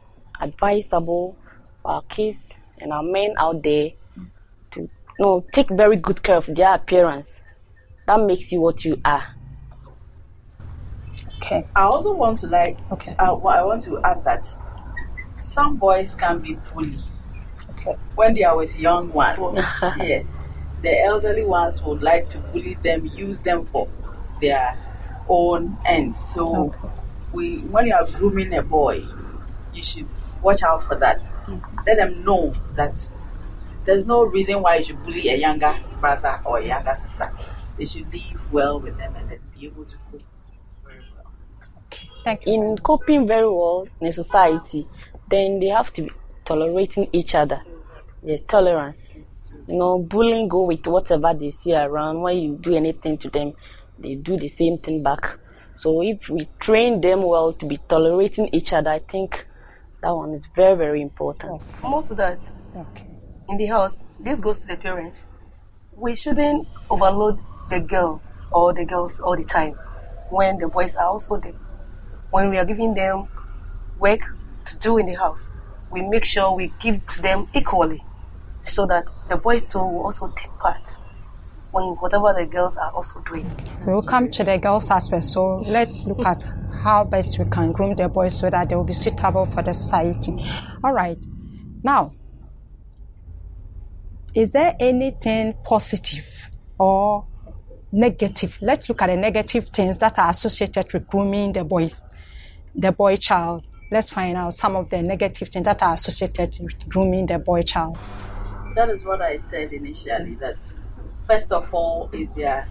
advisable 0.41 1.37
for 1.83 1.91
our 1.91 2.03
kids 2.03 2.46
and 2.81 2.93
our 2.93 3.03
men 3.03 3.35
out 3.39 3.63
there 3.63 3.91
to 4.73 4.81
you 4.81 4.91
know, 5.19 5.45
take 5.53 5.69
very 5.71 5.97
good 5.97 6.23
care 6.23 6.37
of 6.37 6.47
their 6.47 6.75
appearance. 6.75 7.29
That 8.07 8.21
makes 8.23 8.53
you 8.53 8.61
what 8.61 8.85
you 8.85 8.97
are. 9.05 9.35
Okay. 11.39 11.67
I 11.75 11.83
also 11.85 12.13
want 12.15 12.39
to 12.41 12.47
like. 12.47 12.79
Okay. 12.93 13.15
Uh, 13.19 13.35
I 13.37 13.63
want 13.63 13.83
to 13.85 14.03
add 14.03 14.25
that 14.25 14.49
some 15.43 15.77
boys 15.77 16.15
can 16.15 16.41
be 16.41 16.55
bully. 16.73 16.99
Okay. 17.71 17.97
When 18.15 18.35
they 18.35 18.43
are 18.45 18.57
with 18.57 18.75
young 18.77 19.13
ones, 19.13 19.39
yes, 19.99 20.35
the 20.83 21.03
elderly 21.05 21.45
ones 21.45 21.83
would 21.83 22.03
like 22.03 22.29
to 22.29 22.39
bully 22.39 22.75
them, 22.83 23.07
use 23.07 23.43
them 23.43 23.67
for 23.67 23.89
their 24.41 24.77
own 25.29 25.77
ends. 25.85 26.19
So, 26.19 26.67
Okay. 26.69 26.89
we 27.33 27.59
when 27.59 27.87
you 27.87 27.95
are 27.95 28.07
grooming 28.07 28.55
a 28.55 28.63
boy, 28.63 29.05
you 29.73 29.83
should 29.83 30.09
watch 30.43 30.63
out 30.63 30.83
for 30.85 30.97
that. 30.97 31.21
Mm-hmm. 31.21 31.79
Let 31.87 31.97
them 31.97 32.25
know 32.25 32.55
that 32.75 33.09
there's 33.85 34.07
no 34.07 34.25
reason 34.25 34.63
why 34.63 34.77
you 34.77 34.85
should 34.85 35.03
bully 35.05 35.29
a 35.29 35.37
younger 35.37 35.77
brother 36.01 36.41
or 36.45 36.59
a 36.59 36.67
younger 36.67 36.95
sister. 36.95 37.31
They 37.79 37.87
should 37.87 38.13
live 38.13 38.53
well 38.53 38.81
with 38.81 38.97
them 38.99 39.15
and 39.17 39.31
then 39.31 39.39
be 39.59 39.67
able 39.67 39.85
to 39.85 39.97
cope 40.11 40.23
very 40.85 41.03
well. 41.15 41.33
Thank 42.25 42.47
you. 42.47 42.55
in 42.55 42.79
coping 42.79 43.27
very 43.27 43.49
well 43.49 43.87
in 44.01 44.09
a 44.09 44.13
society, 44.13 44.89
then 45.31 45.61
they 45.61 45.69
have 45.69 45.93
to 45.95 46.03
be 46.03 46.11
tolerating 46.45 47.09
each 47.13 47.35
other. 47.35 47.63
There's 48.23 48.43
tolerance. 48.43 49.11
You 49.69 49.75
know, 49.75 49.99
bullying 49.99 50.49
go 50.49 50.63
with 50.65 50.87
whatever 50.87 51.35
they 51.35 51.51
see 51.51 51.75
around. 51.75 52.23
When 52.23 52.37
you 52.39 52.59
do 52.61 52.75
anything 52.75 53.19
to 53.19 53.31
them, 53.31 53.53
they 53.99 54.15
do 54.15 54.37
the 54.37 54.49
same 54.49 54.79
thing 54.79 55.03
back. 55.03 55.39
So 55.81 56.03
if 56.03 56.29
we 56.29 56.49
train 56.61 57.01
them 57.01 57.23
well 57.23 57.53
to 57.53 57.67
be 57.67 57.79
tolerating 57.89 58.49
each 58.53 58.73
other, 58.73 58.91
I 58.91 59.01
think 59.01 59.47
that 60.03 60.11
one 60.15 60.35
is 60.35 60.43
very, 60.55 60.77
very 60.77 61.03
important. 61.03 61.61
Oh, 61.83 61.89
More 61.89 62.03
to 62.05 62.15
that, 62.15 62.39
Okay. 62.77 63.07
in 63.49 63.57
the 63.57 63.67
house, 63.67 64.05
this 64.21 64.39
goes 64.41 64.59
to 64.61 64.67
the 64.67 64.77
parents. 64.77 65.25
We 65.97 66.15
shouldn't 66.15 66.69
overload 66.91 67.39
the 67.71 67.81
girl 67.81 68.21
or 68.53 68.73
the 68.75 68.85
girls 68.85 69.21
all 69.21 69.37
the 69.37 69.45
time 69.45 69.73
when 70.31 70.59
the 70.59 70.69
boys 70.69 70.97
are 70.97 71.07
also 71.07 71.37
there. 71.39 71.55
When 72.31 72.51
we 72.51 72.59
are 72.59 72.65
giving 72.65 72.95
them 72.95 73.29
work 73.99 74.21
to 74.67 74.77
do 74.79 74.99
in 74.99 75.07
the 75.07 75.15
house, 75.15 75.53
we 75.91 76.03
make 76.03 76.25
sure 76.25 76.53
we 76.55 76.73
give 76.81 77.07
to 77.15 77.23
them 77.23 77.49
equally 77.55 78.05
so 78.63 78.87
that 78.87 79.07
the 79.29 79.37
boys 79.37 79.65
too 79.65 79.79
will 79.79 80.05
also 80.07 80.29
take 80.37 80.51
part 80.59 80.97
when 81.77 81.95
whatever 81.97 82.33
the 82.33 82.47
girls 82.47 82.79
are 82.79 82.91
also 82.93 83.21
doing. 83.21 83.49
We 83.87 83.93
will 83.93 84.03
come 84.03 84.31
to 84.31 84.45
the 84.45 84.57
girls 84.57 84.91
aspect. 84.91 85.25
So 85.25 85.57
let's 85.67 86.07
look 86.07 86.25
at 86.25 86.43
how 86.83 87.05
best 87.05 87.39
we 87.39 87.45
can 87.47 87.73
groom 87.73 87.95
the 87.95 88.09
boys 88.09 88.39
so 88.39 88.49
that 88.49 88.71
they 88.71 88.77
will 88.77 88.85
be 88.85 88.95
suitable 88.95 89.45
for 89.45 89.63
the 89.63 89.75
society. 89.75 90.43
All 90.83 90.95
right. 90.95 91.19
Now, 91.83 92.15
is 94.35 94.53
there 94.53 94.75
anything 94.81 95.55
positive 95.65 96.27
or 96.79 97.27
negative? 97.93 98.57
Let's 98.63 98.89
look 98.89 99.03
at 99.03 99.09
the 99.09 99.17
negative 99.17 99.69
things 99.69 99.99
that 99.99 100.19
are 100.19 100.31
associated 100.31 100.91
with 100.95 101.07
grooming 101.09 101.53
the 101.53 101.65
boys, 101.65 101.97
the 102.75 102.93
boy 102.93 103.17
child. 103.17 103.67
Let's 103.91 104.11
find 104.11 104.37
out 104.37 104.55
some 104.55 104.77
of 104.77 104.89
the 104.89 105.03
negative 105.03 105.51
things 105.51 105.67
that 105.67 105.83
are 105.83 105.95
associated 105.95 106.57
with 106.61 106.89
grooming 106.89 107.27
the 107.27 107.39
boy 107.39 107.63
child. 107.63 107.99
That 108.75 108.89
is 108.89 109.05
what 109.05 109.21
I 109.21 109.37
said 109.37 109.73
initially. 109.73 110.35
That 110.35 110.57
first 111.27 111.53
of 111.53 111.73
all 111.73 112.09
is 112.13 112.29
their 112.37 112.69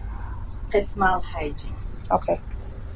personal 0.70 1.20
hygiene. 1.20 1.74
Okay. 2.10 2.40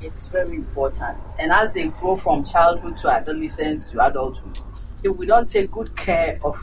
It's 0.02 0.28
very 0.28 0.56
important. 0.56 1.18
And 1.38 1.52
as 1.52 1.72
they 1.72 1.88
grow 1.88 2.16
from 2.16 2.44
childhood 2.44 2.98
to 2.98 3.08
adolescence 3.08 3.90
to 3.90 4.06
adulthood, 4.06 4.58
if 5.02 5.16
we 5.16 5.26
don't 5.26 5.48
take 5.48 5.70
good 5.70 5.94
care 5.96 6.40
of 6.42 6.58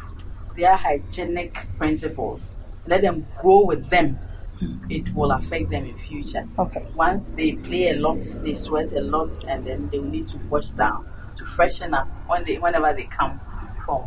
their 0.55 0.75
hygienic 0.75 1.67
principles, 1.77 2.55
let 2.87 3.01
them 3.01 3.27
grow 3.41 3.65
with 3.65 3.89
them, 3.89 4.17
it 4.89 5.13
will 5.13 5.31
affect 5.31 5.69
them 5.69 5.85
in 5.85 5.97
future. 5.99 6.47
Okay. 6.57 6.85
Once 6.95 7.31
they 7.31 7.51
play 7.53 7.89
a 7.89 7.95
lot, 7.95 8.21
they 8.43 8.55
sweat 8.55 8.91
a 8.93 9.01
lot, 9.01 9.29
and 9.47 9.65
then 9.65 9.89
they 9.89 9.99
will 9.99 10.09
need 10.09 10.27
to 10.29 10.37
wash 10.49 10.69
down 10.69 11.07
to 11.37 11.45
freshen 11.45 11.93
up 11.93 12.07
when 12.27 12.43
they, 12.43 12.57
whenever 12.57 12.91
they 12.93 13.03
come 13.03 13.39
from 13.85 14.03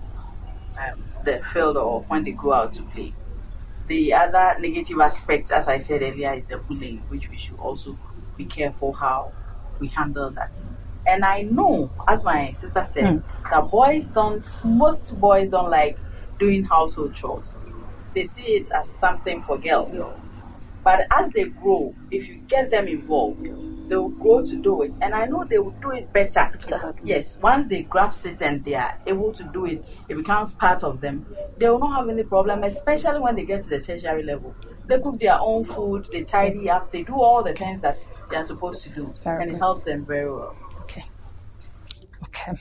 um, 0.78 1.04
the 1.24 1.40
field 1.52 1.76
or 1.76 2.00
when 2.02 2.24
they 2.24 2.32
go 2.32 2.52
out 2.52 2.72
to 2.72 2.82
play. 2.82 3.12
The 3.90 4.14
other 4.14 4.54
negative 4.60 5.00
aspect, 5.00 5.50
as 5.50 5.66
I 5.66 5.80
said 5.80 6.02
earlier, 6.02 6.32
is 6.34 6.44
the 6.44 6.58
bullying, 6.58 6.98
which 7.08 7.28
we 7.28 7.36
should 7.36 7.58
also 7.58 7.98
be 8.36 8.44
careful 8.44 8.92
how 8.92 9.32
we 9.80 9.88
handle 9.88 10.30
that. 10.30 10.56
And 11.04 11.24
I 11.24 11.42
know, 11.42 11.90
as 12.06 12.24
my 12.24 12.52
sister 12.52 12.86
said, 12.88 13.16
hmm. 13.18 13.50
that 13.50 13.68
boys 13.68 14.06
don't, 14.06 14.44
most 14.64 15.20
boys 15.20 15.50
don't 15.50 15.70
like 15.70 15.98
doing 16.38 16.62
household 16.62 17.16
chores. 17.16 17.56
They 18.14 18.26
see 18.26 18.58
it 18.58 18.70
as 18.70 18.88
something 18.88 19.42
for 19.42 19.58
girls. 19.58 19.92
But 20.82 21.06
as 21.10 21.30
they 21.30 21.44
grow, 21.44 21.94
if 22.10 22.28
you 22.28 22.36
get 22.48 22.70
them 22.70 22.88
involved, 22.88 23.44
they 23.90 23.96
will 23.96 24.08
grow 24.08 24.44
to 24.44 24.56
do 24.56 24.82
it. 24.82 24.94
And 25.02 25.14
I 25.14 25.26
know 25.26 25.44
they 25.44 25.58
will 25.58 25.74
do 25.82 25.90
it 25.90 26.12
better. 26.12 26.50
Yes, 27.04 27.38
once 27.42 27.66
they 27.66 27.82
grasp 27.82 28.26
it 28.26 28.40
and 28.40 28.64
they 28.64 28.74
are 28.74 28.98
able 29.06 29.32
to 29.32 29.42
do 29.44 29.66
it, 29.66 29.84
it 30.08 30.14
becomes 30.14 30.52
part 30.52 30.82
of 30.84 31.00
them. 31.00 31.26
They 31.58 31.68
will 31.68 31.80
not 31.80 31.96
have 31.96 32.08
any 32.08 32.22
problem, 32.22 32.62
especially 32.64 33.20
when 33.20 33.36
they 33.36 33.44
get 33.44 33.64
to 33.64 33.68
the 33.68 33.80
tertiary 33.80 34.22
level. 34.22 34.54
They 34.86 34.98
cook 35.00 35.18
their 35.20 35.38
own 35.40 35.64
food, 35.64 36.08
they 36.12 36.22
tidy 36.22 36.70
up, 36.70 36.90
they 36.92 37.02
do 37.02 37.14
all 37.14 37.42
the 37.42 37.52
things 37.52 37.80
that 37.82 37.98
they 38.30 38.36
are 38.36 38.44
supposed 38.44 38.82
to 38.84 38.90
do. 38.90 39.12
Very 39.22 39.42
and 39.42 39.52
it 39.52 39.58
helps 39.58 39.84
them 39.84 40.04
very 40.06 40.30
well. 40.32 40.56
Okay. 40.82 41.04
Okay. 42.24 42.52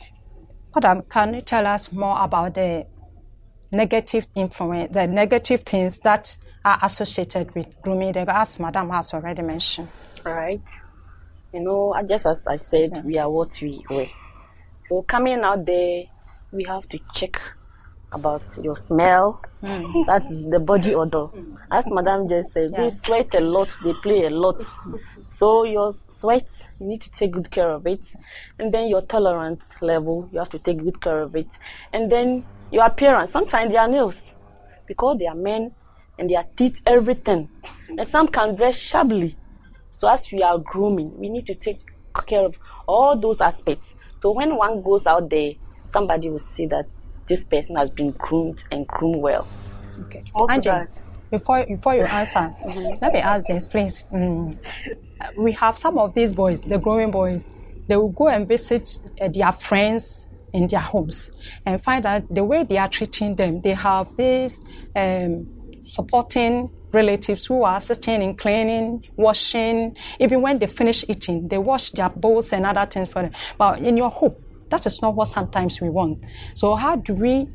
Madam, 0.76 1.04
can 1.10 1.34
you 1.34 1.42
tell 1.42 1.66
us 1.66 1.92
more 1.92 2.18
about 2.22 2.54
the 2.56 2.86
negative 3.72 4.28
influence, 4.36 4.94
the 4.94 5.08
negative 5.08 5.62
things 5.62 6.00
that 6.00 6.36
are 6.66 6.80
associated 6.84 7.54
with 7.56 7.82
grooming, 7.82 8.12
the- 8.14 8.26
as 8.36 8.60
Madam 8.60 8.90
has 8.90 9.14
already 9.14 9.42
mentioned? 9.42 9.88
Right? 10.26 10.62
You 11.54 11.62
know, 11.62 11.96
just 12.08 12.26
as 12.26 12.46
I 12.48 12.58
said, 12.58 13.04
we 13.06 13.18
are 13.18 13.30
what 13.30 13.50
we 13.62 13.84
wear. 13.90 14.08
So 14.88 15.02
coming 15.04 15.40
out 15.42 15.66
there, 15.66 16.04
we 16.52 16.64
have 16.66 16.88
to 16.90 17.00
check 17.16 17.40
about 18.12 18.44
your 18.62 18.76
smell. 18.76 19.42
Hmm. 19.62 19.84
That's 20.08 20.30
the 20.50 20.60
body 20.60 20.96
odor. 20.96 21.26
Hmm. 21.28 21.56
As 21.72 21.86
Madam 21.88 22.28
just 22.28 22.54
said, 22.54 22.72
Yes. 22.72 23.00
sweat 23.06 23.34
a 23.36 23.40
lot, 23.40 23.70
they 23.84 23.94
play 24.02 24.26
a 24.26 24.30
lot. 24.32 24.62
So 25.38 25.64
your 25.64 25.94
sweat, 26.20 26.48
you 26.80 26.88
need 26.88 27.02
to 27.02 27.12
take 27.12 27.32
good 27.32 27.50
care 27.52 27.70
of 27.70 27.86
it. 27.88 28.02
And 28.58 28.74
then 28.74 28.88
your 28.88 29.02
tolerance 29.04 29.64
level, 29.82 30.28
you 30.32 30.40
have 30.40 30.50
to 30.50 30.60
take 30.60 30.84
good 30.84 31.02
care 31.02 31.22
of 31.22 31.36
it. 31.36 31.48
And 31.94 32.12
then 32.12 32.44
your 32.72 32.86
appearance, 32.86 33.32
sometimes 33.32 33.72
their 33.72 33.88
nails, 33.88 34.18
because 34.88 35.18
they 35.18 35.28
are 35.28 35.36
men 35.36 35.72
and 36.18 36.30
their 36.30 36.46
teeth, 36.58 36.82
everything. 36.86 37.50
And 37.90 38.08
some 38.08 38.28
can 38.28 38.56
dress 38.56 38.76
shabbily. 38.76 39.38
So 39.96 40.08
as 40.08 40.32
we 40.32 40.42
are 40.44 40.58
grooming, 40.60 41.18
we 41.18 41.30
need 41.30 41.46
to 41.48 41.56
take 41.56 41.80
care 42.28 42.46
of 42.46 42.56
all 42.88 43.18
those 43.18 43.42
aspects. 43.42 43.96
So 44.22 44.32
when 44.32 44.56
one 44.56 44.82
goes 44.82 45.06
out 45.06 45.30
there, 45.30 45.54
somebody 45.94 46.30
will 46.30 46.40
see 46.40 46.66
that 46.68 46.88
this 47.28 47.44
person 47.44 47.76
has 47.76 47.90
been 47.90 48.12
groomed 48.12 48.64
and 48.72 48.88
groomed 48.88 49.22
well. 49.22 49.48
Okay. 50.02 50.24
That. 50.62 51.04
before 51.30 51.66
before 51.66 51.96
you 51.96 52.04
answer, 52.04 52.56
let 53.02 53.14
me 53.14 53.20
ask 53.20 53.46
this, 53.48 53.68
please. 53.68 54.06
Mm, 54.12 54.58
we 55.38 55.52
have 55.54 55.78
some 55.78 55.98
of 55.98 56.14
these 56.16 56.34
boys, 56.34 56.62
the 56.64 56.78
growing 56.78 57.12
boys, 57.12 57.48
they 57.88 57.98
will 57.98 58.10
go 58.10 58.30
and 58.30 58.48
visit 58.48 58.98
uh, 59.20 59.28
their 59.28 59.52
friends 59.52 60.29
in 60.54 60.68
their 60.68 60.80
homes 60.80 61.32
and 61.66 61.82
find 61.82 62.06
out 62.06 62.34
the 62.34 62.44
way 62.44 62.64
they 62.64 62.78
are 62.78 62.90
treating 62.90 63.36
them. 63.36 63.62
They 63.62 63.74
have 63.74 64.16
these 64.18 64.60
um, 64.96 65.48
supporting 65.84 66.70
relatives 66.92 67.46
who 67.46 67.64
are 67.64 67.78
assisting 67.78 68.22
in 68.22 68.36
cleaning, 68.36 69.06
washing. 69.16 69.96
Even 70.20 70.42
when 70.42 70.60
they 70.60 70.68
finish 70.68 71.06
eating, 71.08 71.48
they 71.48 71.58
wash 71.58 71.92
their 71.92 72.10
bowls 72.10 72.52
and 72.54 72.66
other 72.66 72.86
things 72.86 73.10
for 73.10 73.22
them. 73.22 73.32
But 73.58 73.80
in 73.80 73.98
your 73.98 74.10
home, 74.10 74.36
that 74.70 74.86
is 74.86 75.02
not 75.02 75.16
what 75.16 75.28
sometimes 75.28 75.82
we 75.82 75.90
want. 75.90 76.24
So 76.56 76.76
how 76.76 76.96
do 76.96 77.14
we 77.14 77.48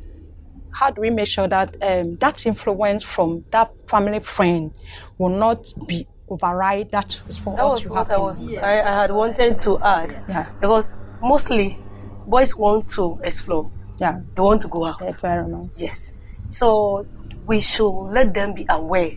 how 0.71 0.89
do 0.89 1.01
we 1.01 1.09
make 1.09 1.27
sure 1.27 1.47
that 1.47 1.77
um, 1.81 2.17
that 2.17 2.45
influence 2.45 3.01
from 3.01 3.45
that 3.51 3.71
family 3.89 4.19
friend 4.19 4.73
will 5.17 5.29
not 5.29 5.65
be 5.87 6.05
override 6.27 6.91
that 6.91 7.21
That 7.27 7.63
was 7.63 7.89
what 7.89 8.11
I 8.11 8.17
was 8.17 8.45
I, 8.45 8.81
I 8.81 9.01
had 9.01 9.11
wanted 9.11 9.57
to 9.59 9.79
add. 9.79 10.25
Yeah. 10.27 10.49
Because 10.59 10.97
mostly 11.21 11.77
boys 12.27 12.55
want 12.55 12.89
to 12.89 13.19
explore. 13.23 13.69
yeah 13.99 14.19
They 14.35 14.41
want 14.41 14.61
to 14.61 14.67
go 14.67 14.85
out. 14.85 14.99
very 15.21 15.47
much 15.47 15.69
Yes. 15.77 16.11
So 16.51 17.05
we 17.47 17.61
should 17.61 17.89
let 18.11 18.33
them 18.33 18.53
be 18.53 18.65
aware. 18.69 19.11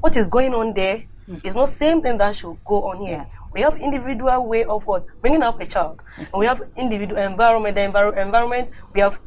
What 0.00 0.16
is 0.16 0.28
going 0.30 0.52
on 0.54 0.74
there. 0.74 1.04
there 1.26 1.40
is 1.44 1.54
not 1.54 1.70
same 1.70 2.02
thing 2.02 2.18
that 2.18 2.36
should 2.36 2.56
go 2.64 2.90
on 2.90 2.98
here. 3.06 3.26
We 3.52 3.62
have 3.62 3.76
individual 3.80 4.46
way 4.46 4.64
of 4.64 4.84
what 4.86 5.06
bringing 5.22 5.42
up 5.42 5.60
a 5.60 5.66
child. 5.66 6.00
And 6.18 6.32
we 6.34 6.46
have 6.46 6.60
individual 6.76 7.20
environment. 7.22 7.74
The 7.76 7.82
envir- 7.82 8.16
environment 8.18 8.68
we 8.92 9.00
have 9.00 9.18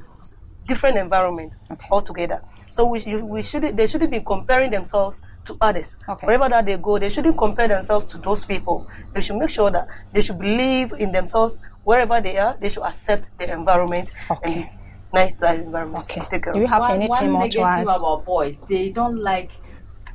different 0.68 0.98
environment 0.98 1.56
Okay. 1.72 1.88
altogether. 1.90 2.42
So 2.78 2.86
we, 2.86 3.00
you- 3.06 3.26
we 3.26 3.42
should 3.42 3.76
they 3.76 3.88
shouldn't 3.88 4.12
be 4.12 4.20
comparing 4.20 4.70
themselves 4.70 5.24
to 5.46 5.58
others. 5.60 5.98
Okay. 6.08 6.28
Wherever 6.28 6.48
that 6.50 6.64
they 6.68 6.78
go, 6.78 7.00
they 7.00 7.10
shouldn't 7.10 7.36
compare 7.36 7.68
themselves 7.68 8.06
to 8.14 8.20
those 8.20 8.46
people. 8.46 8.88
They 9.16 9.22
should 9.22 9.38
make 9.38 9.50
sure 9.50 9.72
that 9.72 9.88
they 10.14 10.22
should 10.22 10.38
believe 10.38 10.94
in 10.94 11.12
themselves 11.12 11.58
wherever 11.84 12.22
they 12.22 12.38
are. 12.38 12.56
They 12.62 12.70
should 12.70 12.84
accept 12.84 13.32
the 13.40 13.52
environment 13.52 14.14
and 14.44 14.54
be 14.54 14.70
nice 15.12 15.34
to 15.34 15.40
that 15.40 15.56
environment. 15.56 16.04
Okay. 16.08 16.22
Take 16.30 16.54
Do 16.54 16.60
you 16.60 16.68
have 16.68 16.82
one, 16.82 16.92
anything 16.92 17.32
one 17.32 17.32
more 17.32 17.48
to 17.50 17.62
ask? 17.62 17.90
about 17.98 18.26
boys, 18.26 18.58
they 18.70 18.90
don't 18.90 19.18
like 19.24 19.50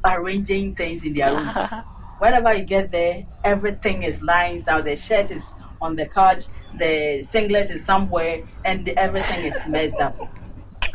arranging 0.04 0.76
things 0.76 1.02
in 1.02 1.14
their 1.14 1.34
rooms. 1.36 1.56
Whenever 2.20 2.54
you 2.54 2.64
get 2.64 2.92
there, 2.92 3.26
everything 3.42 4.04
is 4.04 4.22
lying 4.22 4.62
out. 4.68 4.84
The 4.84 4.94
shirt 4.94 5.32
is 5.32 5.52
on 5.80 5.96
the 5.96 6.06
couch, 6.06 6.44
the 6.78 7.24
singlet 7.24 7.72
is 7.72 7.84
somewhere, 7.84 8.44
and 8.64 8.84
the, 8.86 8.96
everything 8.96 9.46
is 9.46 9.66
messed 9.66 9.96
up. 9.96 10.16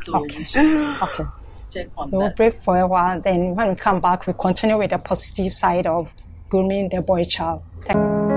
So 0.06 0.24
you 0.24 0.46
should 0.46 1.02
Okay. 1.02 1.26
Check 1.72 1.88
on 1.98 2.12
We 2.12 2.18
will 2.18 2.26
that. 2.28 2.36
break 2.38 2.64
for 2.64 2.78
a 2.78 2.88
while. 2.88 3.20
Then 3.22 3.56
when 3.56 3.70
we 3.70 3.76
come 3.76 4.00
back, 4.00 4.28
we 4.28 4.34
continue 4.34 4.78
with 4.78 4.92
the 4.92 4.98
positive 4.98 5.54
side 5.54 5.88
of 5.88 6.10
grooming 6.50 6.90
the 6.90 7.02
boy 7.02 7.24
child. 7.24 7.62
Thank- 7.82 8.37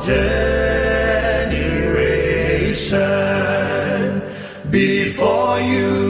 generation. 0.00 1.50
Before 4.70 5.60
you 5.60 6.09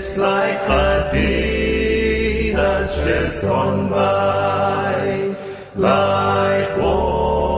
it's 0.00 0.16
like 0.16 0.62
a 0.66 1.10
day 1.12 2.52
that's 2.52 3.04
just 3.04 3.42
gone 3.42 3.90
by, 3.90 5.36
like 5.76 6.78
water 6.78 7.50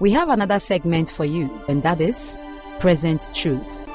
we 0.00 0.10
have 0.12 0.30
another 0.30 0.58
segment 0.58 1.10
for 1.10 1.26
you, 1.26 1.62
and 1.68 1.82
that 1.82 2.00
is 2.00 2.38
Present 2.78 3.30
Truth. 3.34 3.86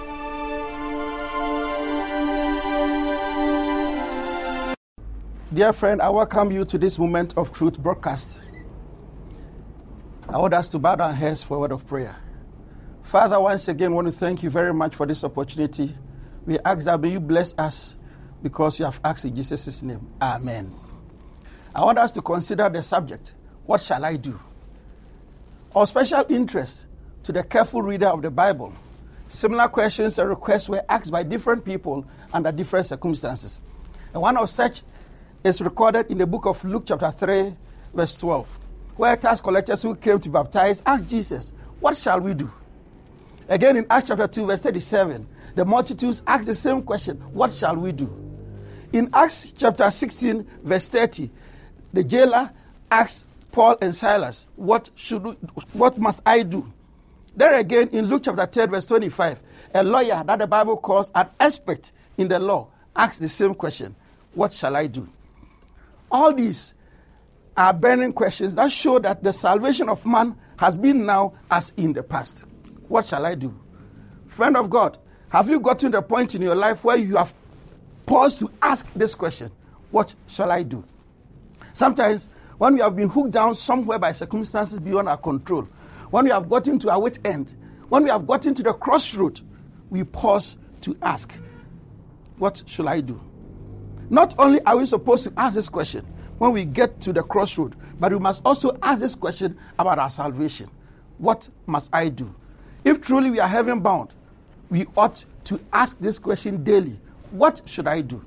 Dear 5.52 5.74
friend, 5.74 6.02
I 6.02 6.10
welcome 6.10 6.52
you 6.52 6.64
to 6.66 6.78
this 6.78 7.00
moment 7.00 7.36
of 7.38 7.52
truth 7.52 7.80
broadcast. 7.80 8.44
I 10.30 10.38
want 10.38 10.54
us 10.54 10.70
to 10.70 10.80
bow 10.80 10.96
our 10.96 11.12
heads 11.12 11.42
for 11.44 11.58
a 11.58 11.60
word 11.62 11.72
of 11.72 11.88
prayer. 11.88 12.16
Father, 13.02 13.40
once 13.40 13.68
again, 13.68 13.92
I 13.92 13.96
want 13.96 14.08
to 14.08 14.14
thank 14.14 14.44
you 14.44 14.50
very 14.52 14.74
much 14.74 14.94
for 14.94 15.08
this 15.08 15.24
opportunity. 15.24 15.96
We 16.46 16.60
ask 16.60 16.86
that 16.86 17.00
may 17.02 17.10
you 17.10 17.20
bless 17.20 17.58
us 17.58 17.96
because 18.44 18.78
you 18.78 18.86
have 18.86 19.00
asked 19.04 19.26
in 19.26 19.36
Jesus' 19.36 19.82
name. 19.82 20.08
Amen. 20.22 20.72
I 21.74 21.84
want 21.84 21.98
us 21.98 22.12
to 22.14 22.22
consider 22.22 22.70
the 22.70 22.84
subject 22.84 23.34
What 23.66 23.82
shall 23.82 24.06
I 24.06 24.18
do? 24.18 24.40
Of 25.76 25.90
special 25.90 26.24
interest 26.30 26.86
to 27.24 27.34
the 27.34 27.44
careful 27.44 27.82
reader 27.82 28.08
of 28.08 28.22
the 28.22 28.32
Bible, 28.32 28.72
similar 29.28 29.68
questions 29.68 30.18
and 30.18 30.30
requests 30.30 30.70
were 30.70 30.82
asked 30.88 31.12
by 31.12 31.22
different 31.22 31.66
people 31.66 32.06
under 32.32 32.50
different 32.50 32.86
circumstances. 32.86 33.62
And 34.14 34.22
one 34.22 34.38
of 34.38 34.50
such 34.50 34.84
is 35.44 35.62
recorded 35.62 36.10
in 36.10 36.18
the 36.18 36.26
book 36.26 36.46
of 36.46 36.64
Luke, 36.64 36.86
chapter 36.88 37.12
3, 37.12 37.54
verse 37.94 38.18
12, 38.22 38.60
where 38.96 39.18
tax 39.18 39.42
collectors 39.42 39.82
who 39.82 39.96
came 39.98 40.18
to 40.22 40.30
baptize 40.30 40.82
asked 40.86 41.10
Jesus, 41.10 41.52
What 41.82 41.98
shall 41.98 42.22
we 42.22 42.34
do? 42.34 42.50
Again, 43.50 43.76
in 43.76 43.86
Acts 43.90 44.08
chapter 44.08 44.28
2, 44.28 44.46
verse 44.46 44.62
37, 44.62 45.28
the 45.56 45.66
multitudes 45.66 46.24
asked 46.26 46.48
the 46.48 46.56
same 46.56 46.84
question 46.84 47.18
What 47.34 47.52
shall 47.52 47.76
we 47.76 47.92
do? 47.92 48.10
In 48.94 49.10
Acts 49.14 49.52
chapter 49.52 49.92
16, 49.92 50.48
verse 50.64 50.88
30, 50.88 51.30
the 51.92 52.04
jailer 52.06 52.50
asked 52.90 53.28
Paul 53.56 53.78
and 53.82 53.96
Silas, 53.96 54.50
What, 54.58 54.90
should 54.96 55.24
what 55.72 55.98
must 55.98 56.22
I 56.26 56.44
do? 56.44 56.70
There 57.38 57.58
again, 57.58 57.88
in 57.94 58.08
Luke 58.08 58.24
chapter 58.26 58.46
10, 58.46 58.70
verse 58.70 58.86
25, 58.86 59.42
a 59.74 59.82
lawyer 59.82 60.22
that 60.26 60.40
the 60.40 60.46
Bible 60.46 60.76
calls 60.76 61.10
an 61.16 61.30
expert 61.40 61.94
in 62.18 62.28
the 62.28 62.38
law 62.38 62.68
asks 62.94 63.18
the 63.18 63.30
same 63.30 63.56
question 63.56 63.96
What 64.34 64.52
shall 64.52 64.76
I 64.76 64.88
do? 64.88 65.08
All 66.12 66.34
these 66.34 66.74
are 67.56 67.72
burning 67.74 68.12
questions 68.12 68.56
that 68.56 68.74
show 68.74 69.00
that 69.00 69.24
the 69.24 69.32
salvation 69.32 69.88
of 69.88 70.06
man 70.06 70.36
has 70.60 70.78
been 70.78 71.06
now 71.06 71.34
as 71.50 71.72
in 71.78 71.94
the 71.94 72.04
past. 72.04 72.44
What 72.90 73.06
shall 73.06 73.26
I 73.26 73.36
do? 73.36 73.58
Friend 74.28 74.58
of 74.58 74.70
God, 74.70 74.98
have 75.30 75.50
you 75.50 75.62
gotten 75.62 75.94
the 75.94 76.02
point 76.02 76.36
in 76.36 76.42
your 76.42 76.56
life 76.56 76.84
where 76.84 76.98
you 76.98 77.16
have 77.16 77.34
paused 78.06 78.38
to 78.40 78.52
ask 78.62 78.86
this 78.98 79.16
question 79.16 79.50
What 79.92 80.14
shall 80.28 80.52
I 80.52 80.64
do? 80.64 80.84
Sometimes, 81.72 82.28
when 82.58 82.74
we 82.76 82.82
have 82.82 82.96
been 82.96 83.10
hooked 83.10 83.32
down 83.32 83.56
somewhere 83.56 84.00
by 84.00 84.12
circumstances 84.12 84.80
beyond 84.80 85.10
our 85.10 85.18
control, 85.18 85.68
when 86.12 86.26
we 86.26 86.32
have 86.32 86.50
gotten 86.50 86.80
to 86.80 86.90
our 86.90 87.02
wit 87.02 87.20
end, 87.26 87.56
when 87.90 88.04
we 88.04 88.10
have 88.10 88.26
gotten 88.26 88.54
to 88.54 88.64
the 88.64 88.74
crossroad, 88.74 89.42
we 89.90 90.04
pause 90.04 90.58
to 90.82 90.96
ask, 91.02 91.38
What 92.38 92.64
shall 92.66 92.88
I 92.88 93.02
do? 93.02 93.20
Not 94.10 94.36
only 94.38 94.62
are 94.66 94.78
we 94.78 94.86
supposed 94.86 95.24
to 95.26 95.34
ask 95.38 95.56
this 95.56 95.70
question 95.70 96.06
when 96.38 96.52
we 96.52 96.66
get 96.66 97.02
to 97.02 97.14
the 97.14 97.24
crossroad, 97.24 97.76
but 98.00 98.12
we 98.12 98.20
must 98.20 98.42
also 98.46 98.78
ask 98.82 99.02
this 99.02 99.16
question 99.16 99.58
about 99.80 100.00
our 100.00 100.10
salvation. 100.10 100.70
What 101.18 101.48
must 101.66 101.90
I 101.94 102.10
do? 102.10 102.34
If 102.84 103.02
truly 103.02 103.32
we 103.32 103.40
are 103.40 103.48
heaven 103.48 103.80
bound, 103.80 104.14
we 104.70 104.86
ought 104.96 105.26
to 105.46 105.60
ask 105.74 105.98
this 106.00 106.20
question 106.20 106.64
daily 106.64 107.00
What 107.32 107.62
should 107.66 107.88
I 107.88 108.02
do? 108.02 108.24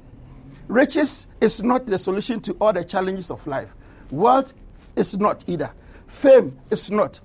Riches 0.67 1.27
is 1.41 1.63
not 1.63 1.87
the 1.87 1.99
solution 1.99 2.41
to 2.41 2.53
all 2.61 2.73
the 2.73 2.85
challenges 2.85 3.31
of 3.31 3.47
life. 3.47 3.75
Wealth 4.11 4.55
is 4.97 5.17
not 5.19 5.45
either. 5.47 5.73
Fame 6.07 6.59
is 6.71 6.91
not. 6.91 7.21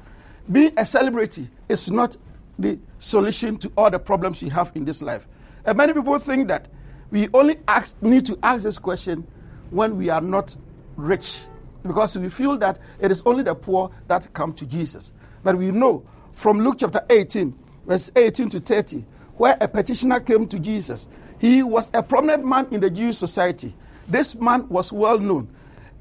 Being 0.52 0.74
a 0.78 0.86
celebrity 0.86 1.50
is 1.70 1.90
not 1.90 2.18
the 2.60 2.78
solution 3.00 3.58
to 3.58 3.72
all 3.78 3.90
the 3.90 4.00
problems 4.00 4.42
we 4.42 4.50
have 4.50 4.72
in 4.76 4.86
this 4.86 5.02
life. 5.02 5.28
And 5.66 5.78
many 5.78 5.94
people 5.94 6.20
think 6.20 6.48
that 6.50 6.68
we 7.12 7.30
only 7.34 7.58
ask, 7.68 8.02
need 8.02 8.26
to 8.26 8.38
ask 8.44 8.64
this 8.64 8.78
question 8.78 9.26
when 9.70 9.98
we 9.98 10.10
are 10.10 10.22
not 10.22 10.56
rich 10.96 11.44
because 11.84 12.18
we 12.18 12.30
feel 12.30 12.58
that 12.58 12.80
it 13.00 13.12
is 13.12 13.24
only 13.26 13.44
the 13.44 13.56
poor 13.56 13.92
that 14.08 14.32
come 14.34 14.54
to 14.54 14.66
Jesus. 14.66 15.14
But 15.44 15.58
we 15.58 15.72
know 15.72 16.06
from 16.34 16.60
Luke 16.60 16.78
chapter 16.80 17.02
18, 17.10 17.54
verse 17.86 18.12
18 18.16 18.50
to 18.50 18.60
30, 18.60 19.06
where 19.36 19.58
a 19.60 19.68
petitioner 19.68 20.20
came 20.20 20.48
to 20.48 20.60
Jesus. 20.60 21.08
He 21.40 21.64
was 21.64 21.92
a 21.94 22.02
prominent 22.02 22.46
man 22.46 22.68
in 22.72 22.80
the 22.80 22.90
Jewish 22.90 23.18
society. 23.18 23.76
This 24.08 24.36
man 24.36 24.68
was 24.70 24.92
well 24.92 25.20
known. 25.20 25.48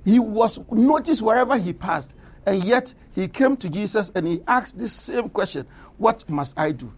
He 0.04 0.18
was 0.18 0.58
noticed 0.70 1.22
wherever 1.22 1.56
he 1.56 1.72
passed. 1.72 2.14
And 2.46 2.64
yet 2.64 2.94
he 3.14 3.28
came 3.28 3.56
to 3.58 3.68
Jesus 3.68 4.10
and 4.14 4.26
he 4.26 4.42
asked 4.48 4.78
this 4.78 4.92
same 4.92 5.28
question 5.28 5.66
What 5.98 6.28
must 6.28 6.58
I 6.58 6.72
do? 6.72 6.92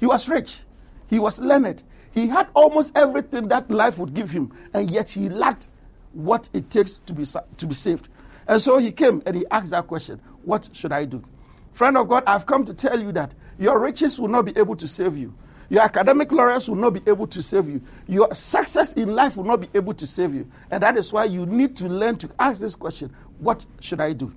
He 0.00 0.06
was 0.06 0.28
rich, 0.28 0.62
he 1.08 1.18
was 1.18 1.38
learned, 1.38 1.82
he 2.12 2.28
had 2.28 2.48
almost 2.54 2.96
everything 2.96 3.48
that 3.48 3.70
life 3.70 3.98
would 3.98 4.14
give 4.14 4.30
him, 4.30 4.52
and 4.72 4.90
yet 4.90 5.10
he 5.10 5.28
lacked 5.28 5.68
what 6.12 6.48
it 6.54 6.70
takes 6.70 6.98
to 7.06 7.12
be, 7.12 7.24
to 7.24 7.66
be 7.66 7.74
saved. 7.74 8.08
And 8.48 8.60
so 8.60 8.78
he 8.78 8.92
came 8.92 9.22
and 9.26 9.36
he 9.36 9.44
asked 9.50 9.70
that 9.70 9.86
question 9.86 10.20
What 10.44 10.68
should 10.72 10.92
I 10.92 11.04
do? 11.04 11.22
Friend 11.72 11.96
of 11.98 12.08
God, 12.08 12.22
I've 12.26 12.46
come 12.46 12.64
to 12.64 12.72
tell 12.72 12.98
you 12.98 13.12
that 13.12 13.34
your 13.58 13.78
riches 13.78 14.18
will 14.18 14.28
not 14.28 14.46
be 14.46 14.56
able 14.56 14.76
to 14.76 14.88
save 14.88 15.16
you. 15.16 15.34
Your 15.68 15.82
academic 15.82 16.30
laurels 16.30 16.68
will 16.68 16.76
not 16.76 16.90
be 16.90 17.02
able 17.06 17.26
to 17.26 17.42
save 17.42 17.68
you. 17.68 17.80
Your 18.06 18.32
success 18.34 18.92
in 18.94 19.14
life 19.14 19.36
will 19.36 19.44
not 19.44 19.60
be 19.60 19.68
able 19.74 19.94
to 19.94 20.06
save 20.06 20.34
you. 20.34 20.48
And 20.70 20.82
that 20.82 20.96
is 20.96 21.12
why 21.12 21.24
you 21.24 21.44
need 21.46 21.76
to 21.76 21.88
learn 21.88 22.16
to 22.18 22.30
ask 22.38 22.60
this 22.60 22.76
question 22.76 23.14
What 23.38 23.66
should 23.80 24.00
I 24.00 24.12
do? 24.12 24.32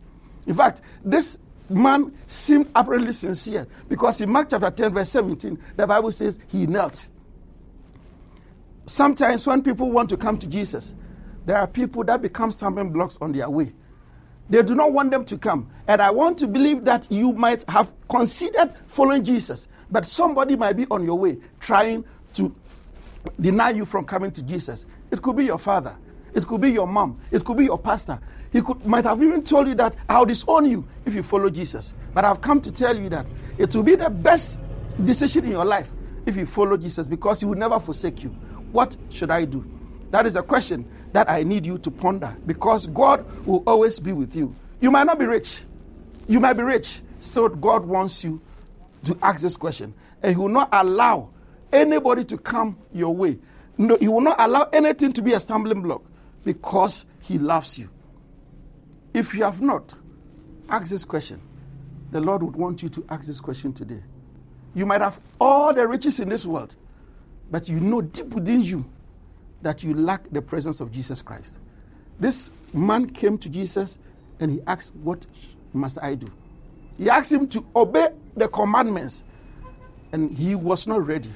In 0.47 0.55
fact, 0.55 0.81
this 1.03 1.37
man 1.69 2.11
seemed 2.27 2.69
apparently 2.75 3.11
sincere 3.11 3.67
because 3.87 4.21
in 4.21 4.29
Mark 4.31 4.49
chapter 4.49 4.71
10, 4.71 4.93
verse 4.93 5.09
17, 5.11 5.57
the 5.75 5.85
Bible 5.85 6.11
says 6.11 6.39
he 6.47 6.65
knelt. 6.65 7.09
Sometimes 8.87 9.45
when 9.45 9.61
people 9.61 9.91
want 9.91 10.09
to 10.09 10.17
come 10.17 10.39
to 10.39 10.47
Jesus, 10.47 10.95
there 11.45 11.57
are 11.57 11.67
people 11.67 12.03
that 12.05 12.21
become 12.21 12.51
stumbling 12.51 12.91
blocks 12.91 13.17
on 13.21 13.31
their 13.31 13.49
way. 13.49 13.71
They 14.49 14.63
do 14.63 14.73
not 14.73 14.91
want 14.93 15.11
them 15.11 15.25
to 15.25 15.37
come. 15.37 15.69
And 15.87 16.01
I 16.01 16.09
want 16.09 16.39
to 16.39 16.47
believe 16.47 16.85
that 16.85 17.11
you 17.11 17.33
might 17.33 17.67
have 17.69 17.91
considered 18.09 18.73
following 18.87 19.23
Jesus, 19.23 19.67
but 19.91 20.05
somebody 20.05 20.55
might 20.55 20.73
be 20.73 20.85
on 20.91 21.03
your 21.03 21.17
way 21.17 21.37
trying 21.59 22.03
to 22.35 22.53
deny 23.39 23.71
you 23.71 23.85
from 23.85 24.05
coming 24.05 24.31
to 24.31 24.41
Jesus. 24.41 24.85
It 25.11 25.21
could 25.21 25.35
be 25.35 25.45
your 25.45 25.57
father, 25.57 25.95
it 26.33 26.45
could 26.47 26.61
be 26.61 26.71
your 26.71 26.87
mom, 26.87 27.19
it 27.31 27.43
could 27.43 27.57
be 27.57 27.65
your 27.65 27.79
pastor. 27.79 28.19
He 28.51 28.61
could, 28.61 28.83
might 28.85 29.05
have 29.05 29.21
even 29.21 29.43
told 29.43 29.67
you 29.67 29.75
that 29.75 29.95
I'll 30.07 30.25
disown 30.25 30.69
you 30.69 30.87
if 31.05 31.13
you 31.13 31.21
follow 31.21 31.49
Jesus. 31.49 31.93
But 32.13 32.25
I've 32.25 32.41
come 32.41 32.61
to 32.61 32.71
tell 32.71 32.97
you 32.97 33.07
that 33.09 33.27
it 33.59 33.75
will 33.75 33.83
be 33.83 33.95
the 33.95 34.09
best 34.09 34.59
decision 35.05 35.45
in 35.45 35.51
your 35.51 35.65
life 35.65 35.91
if 36.25 36.35
you 36.35 36.45
follow 36.45 36.75
Jesus 36.75 37.07
because 37.07 37.39
he 37.41 37.45
will 37.45 37.57
never 37.57 37.79
forsake 37.79 38.23
you. 38.23 38.29
What 38.71 38.95
should 39.09 39.29
I 39.29 39.45
do? 39.45 39.65
That 40.11 40.25
is 40.25 40.35
a 40.35 40.41
question 40.41 40.89
that 41.13 41.29
I 41.29 41.43
need 41.43 41.65
you 41.65 41.77
to 41.79 41.91
ponder 41.91 42.35
because 42.45 42.87
God 42.87 43.25
will 43.45 43.63
always 43.67 43.99
be 43.99 44.13
with 44.13 44.35
you. 44.35 44.55
You 44.81 44.89
might 44.89 45.05
not 45.05 45.19
be 45.19 45.25
rich. 45.25 45.63
You 46.27 46.39
might 46.39 46.53
be 46.53 46.63
rich. 46.63 47.01
So 47.19 47.49
God 47.49 47.85
wants 47.85 48.23
you 48.23 48.41
to 49.05 49.17
ask 49.21 49.41
this 49.41 49.57
question. 49.57 49.93
And 50.21 50.35
He 50.35 50.39
will 50.39 50.49
not 50.49 50.69
allow 50.71 51.29
anybody 51.71 52.23
to 52.25 52.37
come 52.37 52.77
your 52.93 53.15
way. 53.15 53.37
No, 53.77 53.95
he 53.97 54.07
will 54.07 54.21
not 54.21 54.35
allow 54.39 54.63
anything 54.73 55.13
to 55.13 55.21
be 55.21 55.33
a 55.33 55.39
stumbling 55.39 55.81
block 55.81 56.03
because 56.43 57.05
He 57.21 57.37
loves 57.37 57.77
you. 57.77 57.89
If 59.13 59.33
you 59.33 59.43
have 59.43 59.61
not 59.61 59.93
asked 60.69 60.91
this 60.91 61.05
question, 61.05 61.41
the 62.11 62.19
Lord 62.19 62.43
would 62.43 62.55
want 62.55 62.83
you 62.83 62.89
to 62.89 63.05
ask 63.09 63.27
this 63.27 63.39
question 63.39 63.73
today. 63.73 64.01
You 64.75 64.85
might 64.85 65.01
have 65.01 65.19
all 65.39 65.73
the 65.73 65.87
riches 65.87 66.19
in 66.19 66.29
this 66.29 66.45
world, 66.45 66.75
but 67.49 67.69
you 67.69 67.79
know 67.79 68.01
deep 68.01 68.27
within 68.27 68.61
you 68.61 68.85
that 69.61 69.83
you 69.83 69.93
lack 69.93 70.29
the 70.31 70.41
presence 70.41 70.79
of 70.79 70.91
Jesus 70.91 71.21
Christ. 71.21 71.59
This 72.19 72.51
man 72.73 73.09
came 73.09 73.37
to 73.39 73.49
Jesus 73.49 73.97
and 74.39 74.51
he 74.51 74.61
asked, 74.67 74.93
What 74.95 75.25
must 75.73 75.97
I 76.01 76.15
do? 76.15 76.27
He 76.97 77.09
asked 77.09 77.31
him 77.31 77.47
to 77.47 77.65
obey 77.75 78.09
the 78.39 78.47
commandments, 78.47 79.23
and 80.11 80.31
he 80.31 80.55
was 80.55 80.87
not 80.87 81.05
ready. 81.05 81.29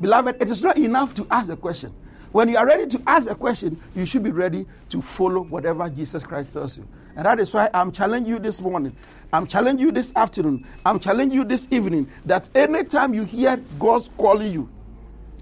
Beloved, 0.00 0.40
it 0.40 0.48
is 0.48 0.62
not 0.62 0.78
enough 0.78 1.14
to 1.14 1.26
ask 1.30 1.48
the 1.48 1.56
question. 1.56 1.92
When 2.32 2.48
you 2.48 2.56
are 2.56 2.66
ready 2.66 2.86
to 2.86 3.02
ask 3.06 3.28
a 3.28 3.34
question, 3.34 3.80
you 3.96 4.04
should 4.04 4.22
be 4.22 4.30
ready 4.30 4.64
to 4.90 5.02
follow 5.02 5.40
whatever 5.40 5.90
Jesus 5.90 6.22
Christ 6.22 6.52
tells 6.52 6.78
you. 6.78 6.86
And 7.16 7.26
that 7.26 7.40
is 7.40 7.52
why 7.52 7.68
I'm 7.74 7.90
challenging 7.90 8.32
you 8.32 8.38
this 8.38 8.60
morning. 8.60 8.94
I'm 9.32 9.46
challenging 9.48 9.84
you 9.84 9.92
this 9.92 10.12
afternoon. 10.14 10.64
I'm 10.86 11.00
challenging 11.00 11.36
you 11.36 11.44
this 11.44 11.66
evening 11.72 12.08
that 12.26 12.48
anytime 12.54 13.14
you 13.14 13.24
hear 13.24 13.56
God's 13.80 14.10
calling 14.16 14.52
you, 14.52 14.68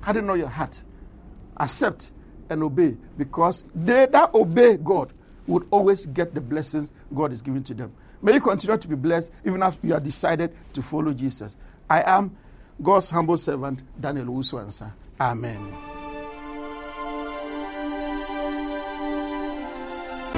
harden 0.00 0.26
not 0.26 0.34
your 0.34 0.48
heart. 0.48 0.82
Accept 1.58 2.10
and 2.48 2.62
obey 2.62 2.96
because 3.18 3.64
they 3.74 4.06
that 4.06 4.32
obey 4.34 4.78
God 4.78 5.12
would 5.46 5.66
always 5.70 6.06
get 6.06 6.34
the 6.34 6.40
blessings 6.40 6.90
God 7.14 7.32
is 7.32 7.42
giving 7.42 7.62
to 7.64 7.74
them. 7.74 7.92
May 8.20 8.34
you 8.34 8.40
continue 8.40 8.76
to 8.76 8.88
be 8.88 8.96
blessed 8.96 9.30
even 9.44 9.62
after 9.62 9.86
you 9.86 9.94
have 9.94 10.02
decided 10.02 10.52
to 10.72 10.82
follow 10.82 11.12
Jesus. 11.12 11.56
I 11.88 12.02
am 12.02 12.36
God's 12.82 13.10
humble 13.10 13.36
servant, 13.36 13.84
Daniel 14.00 14.26
Uswansa. 14.26 14.92
Amen. 15.20 15.72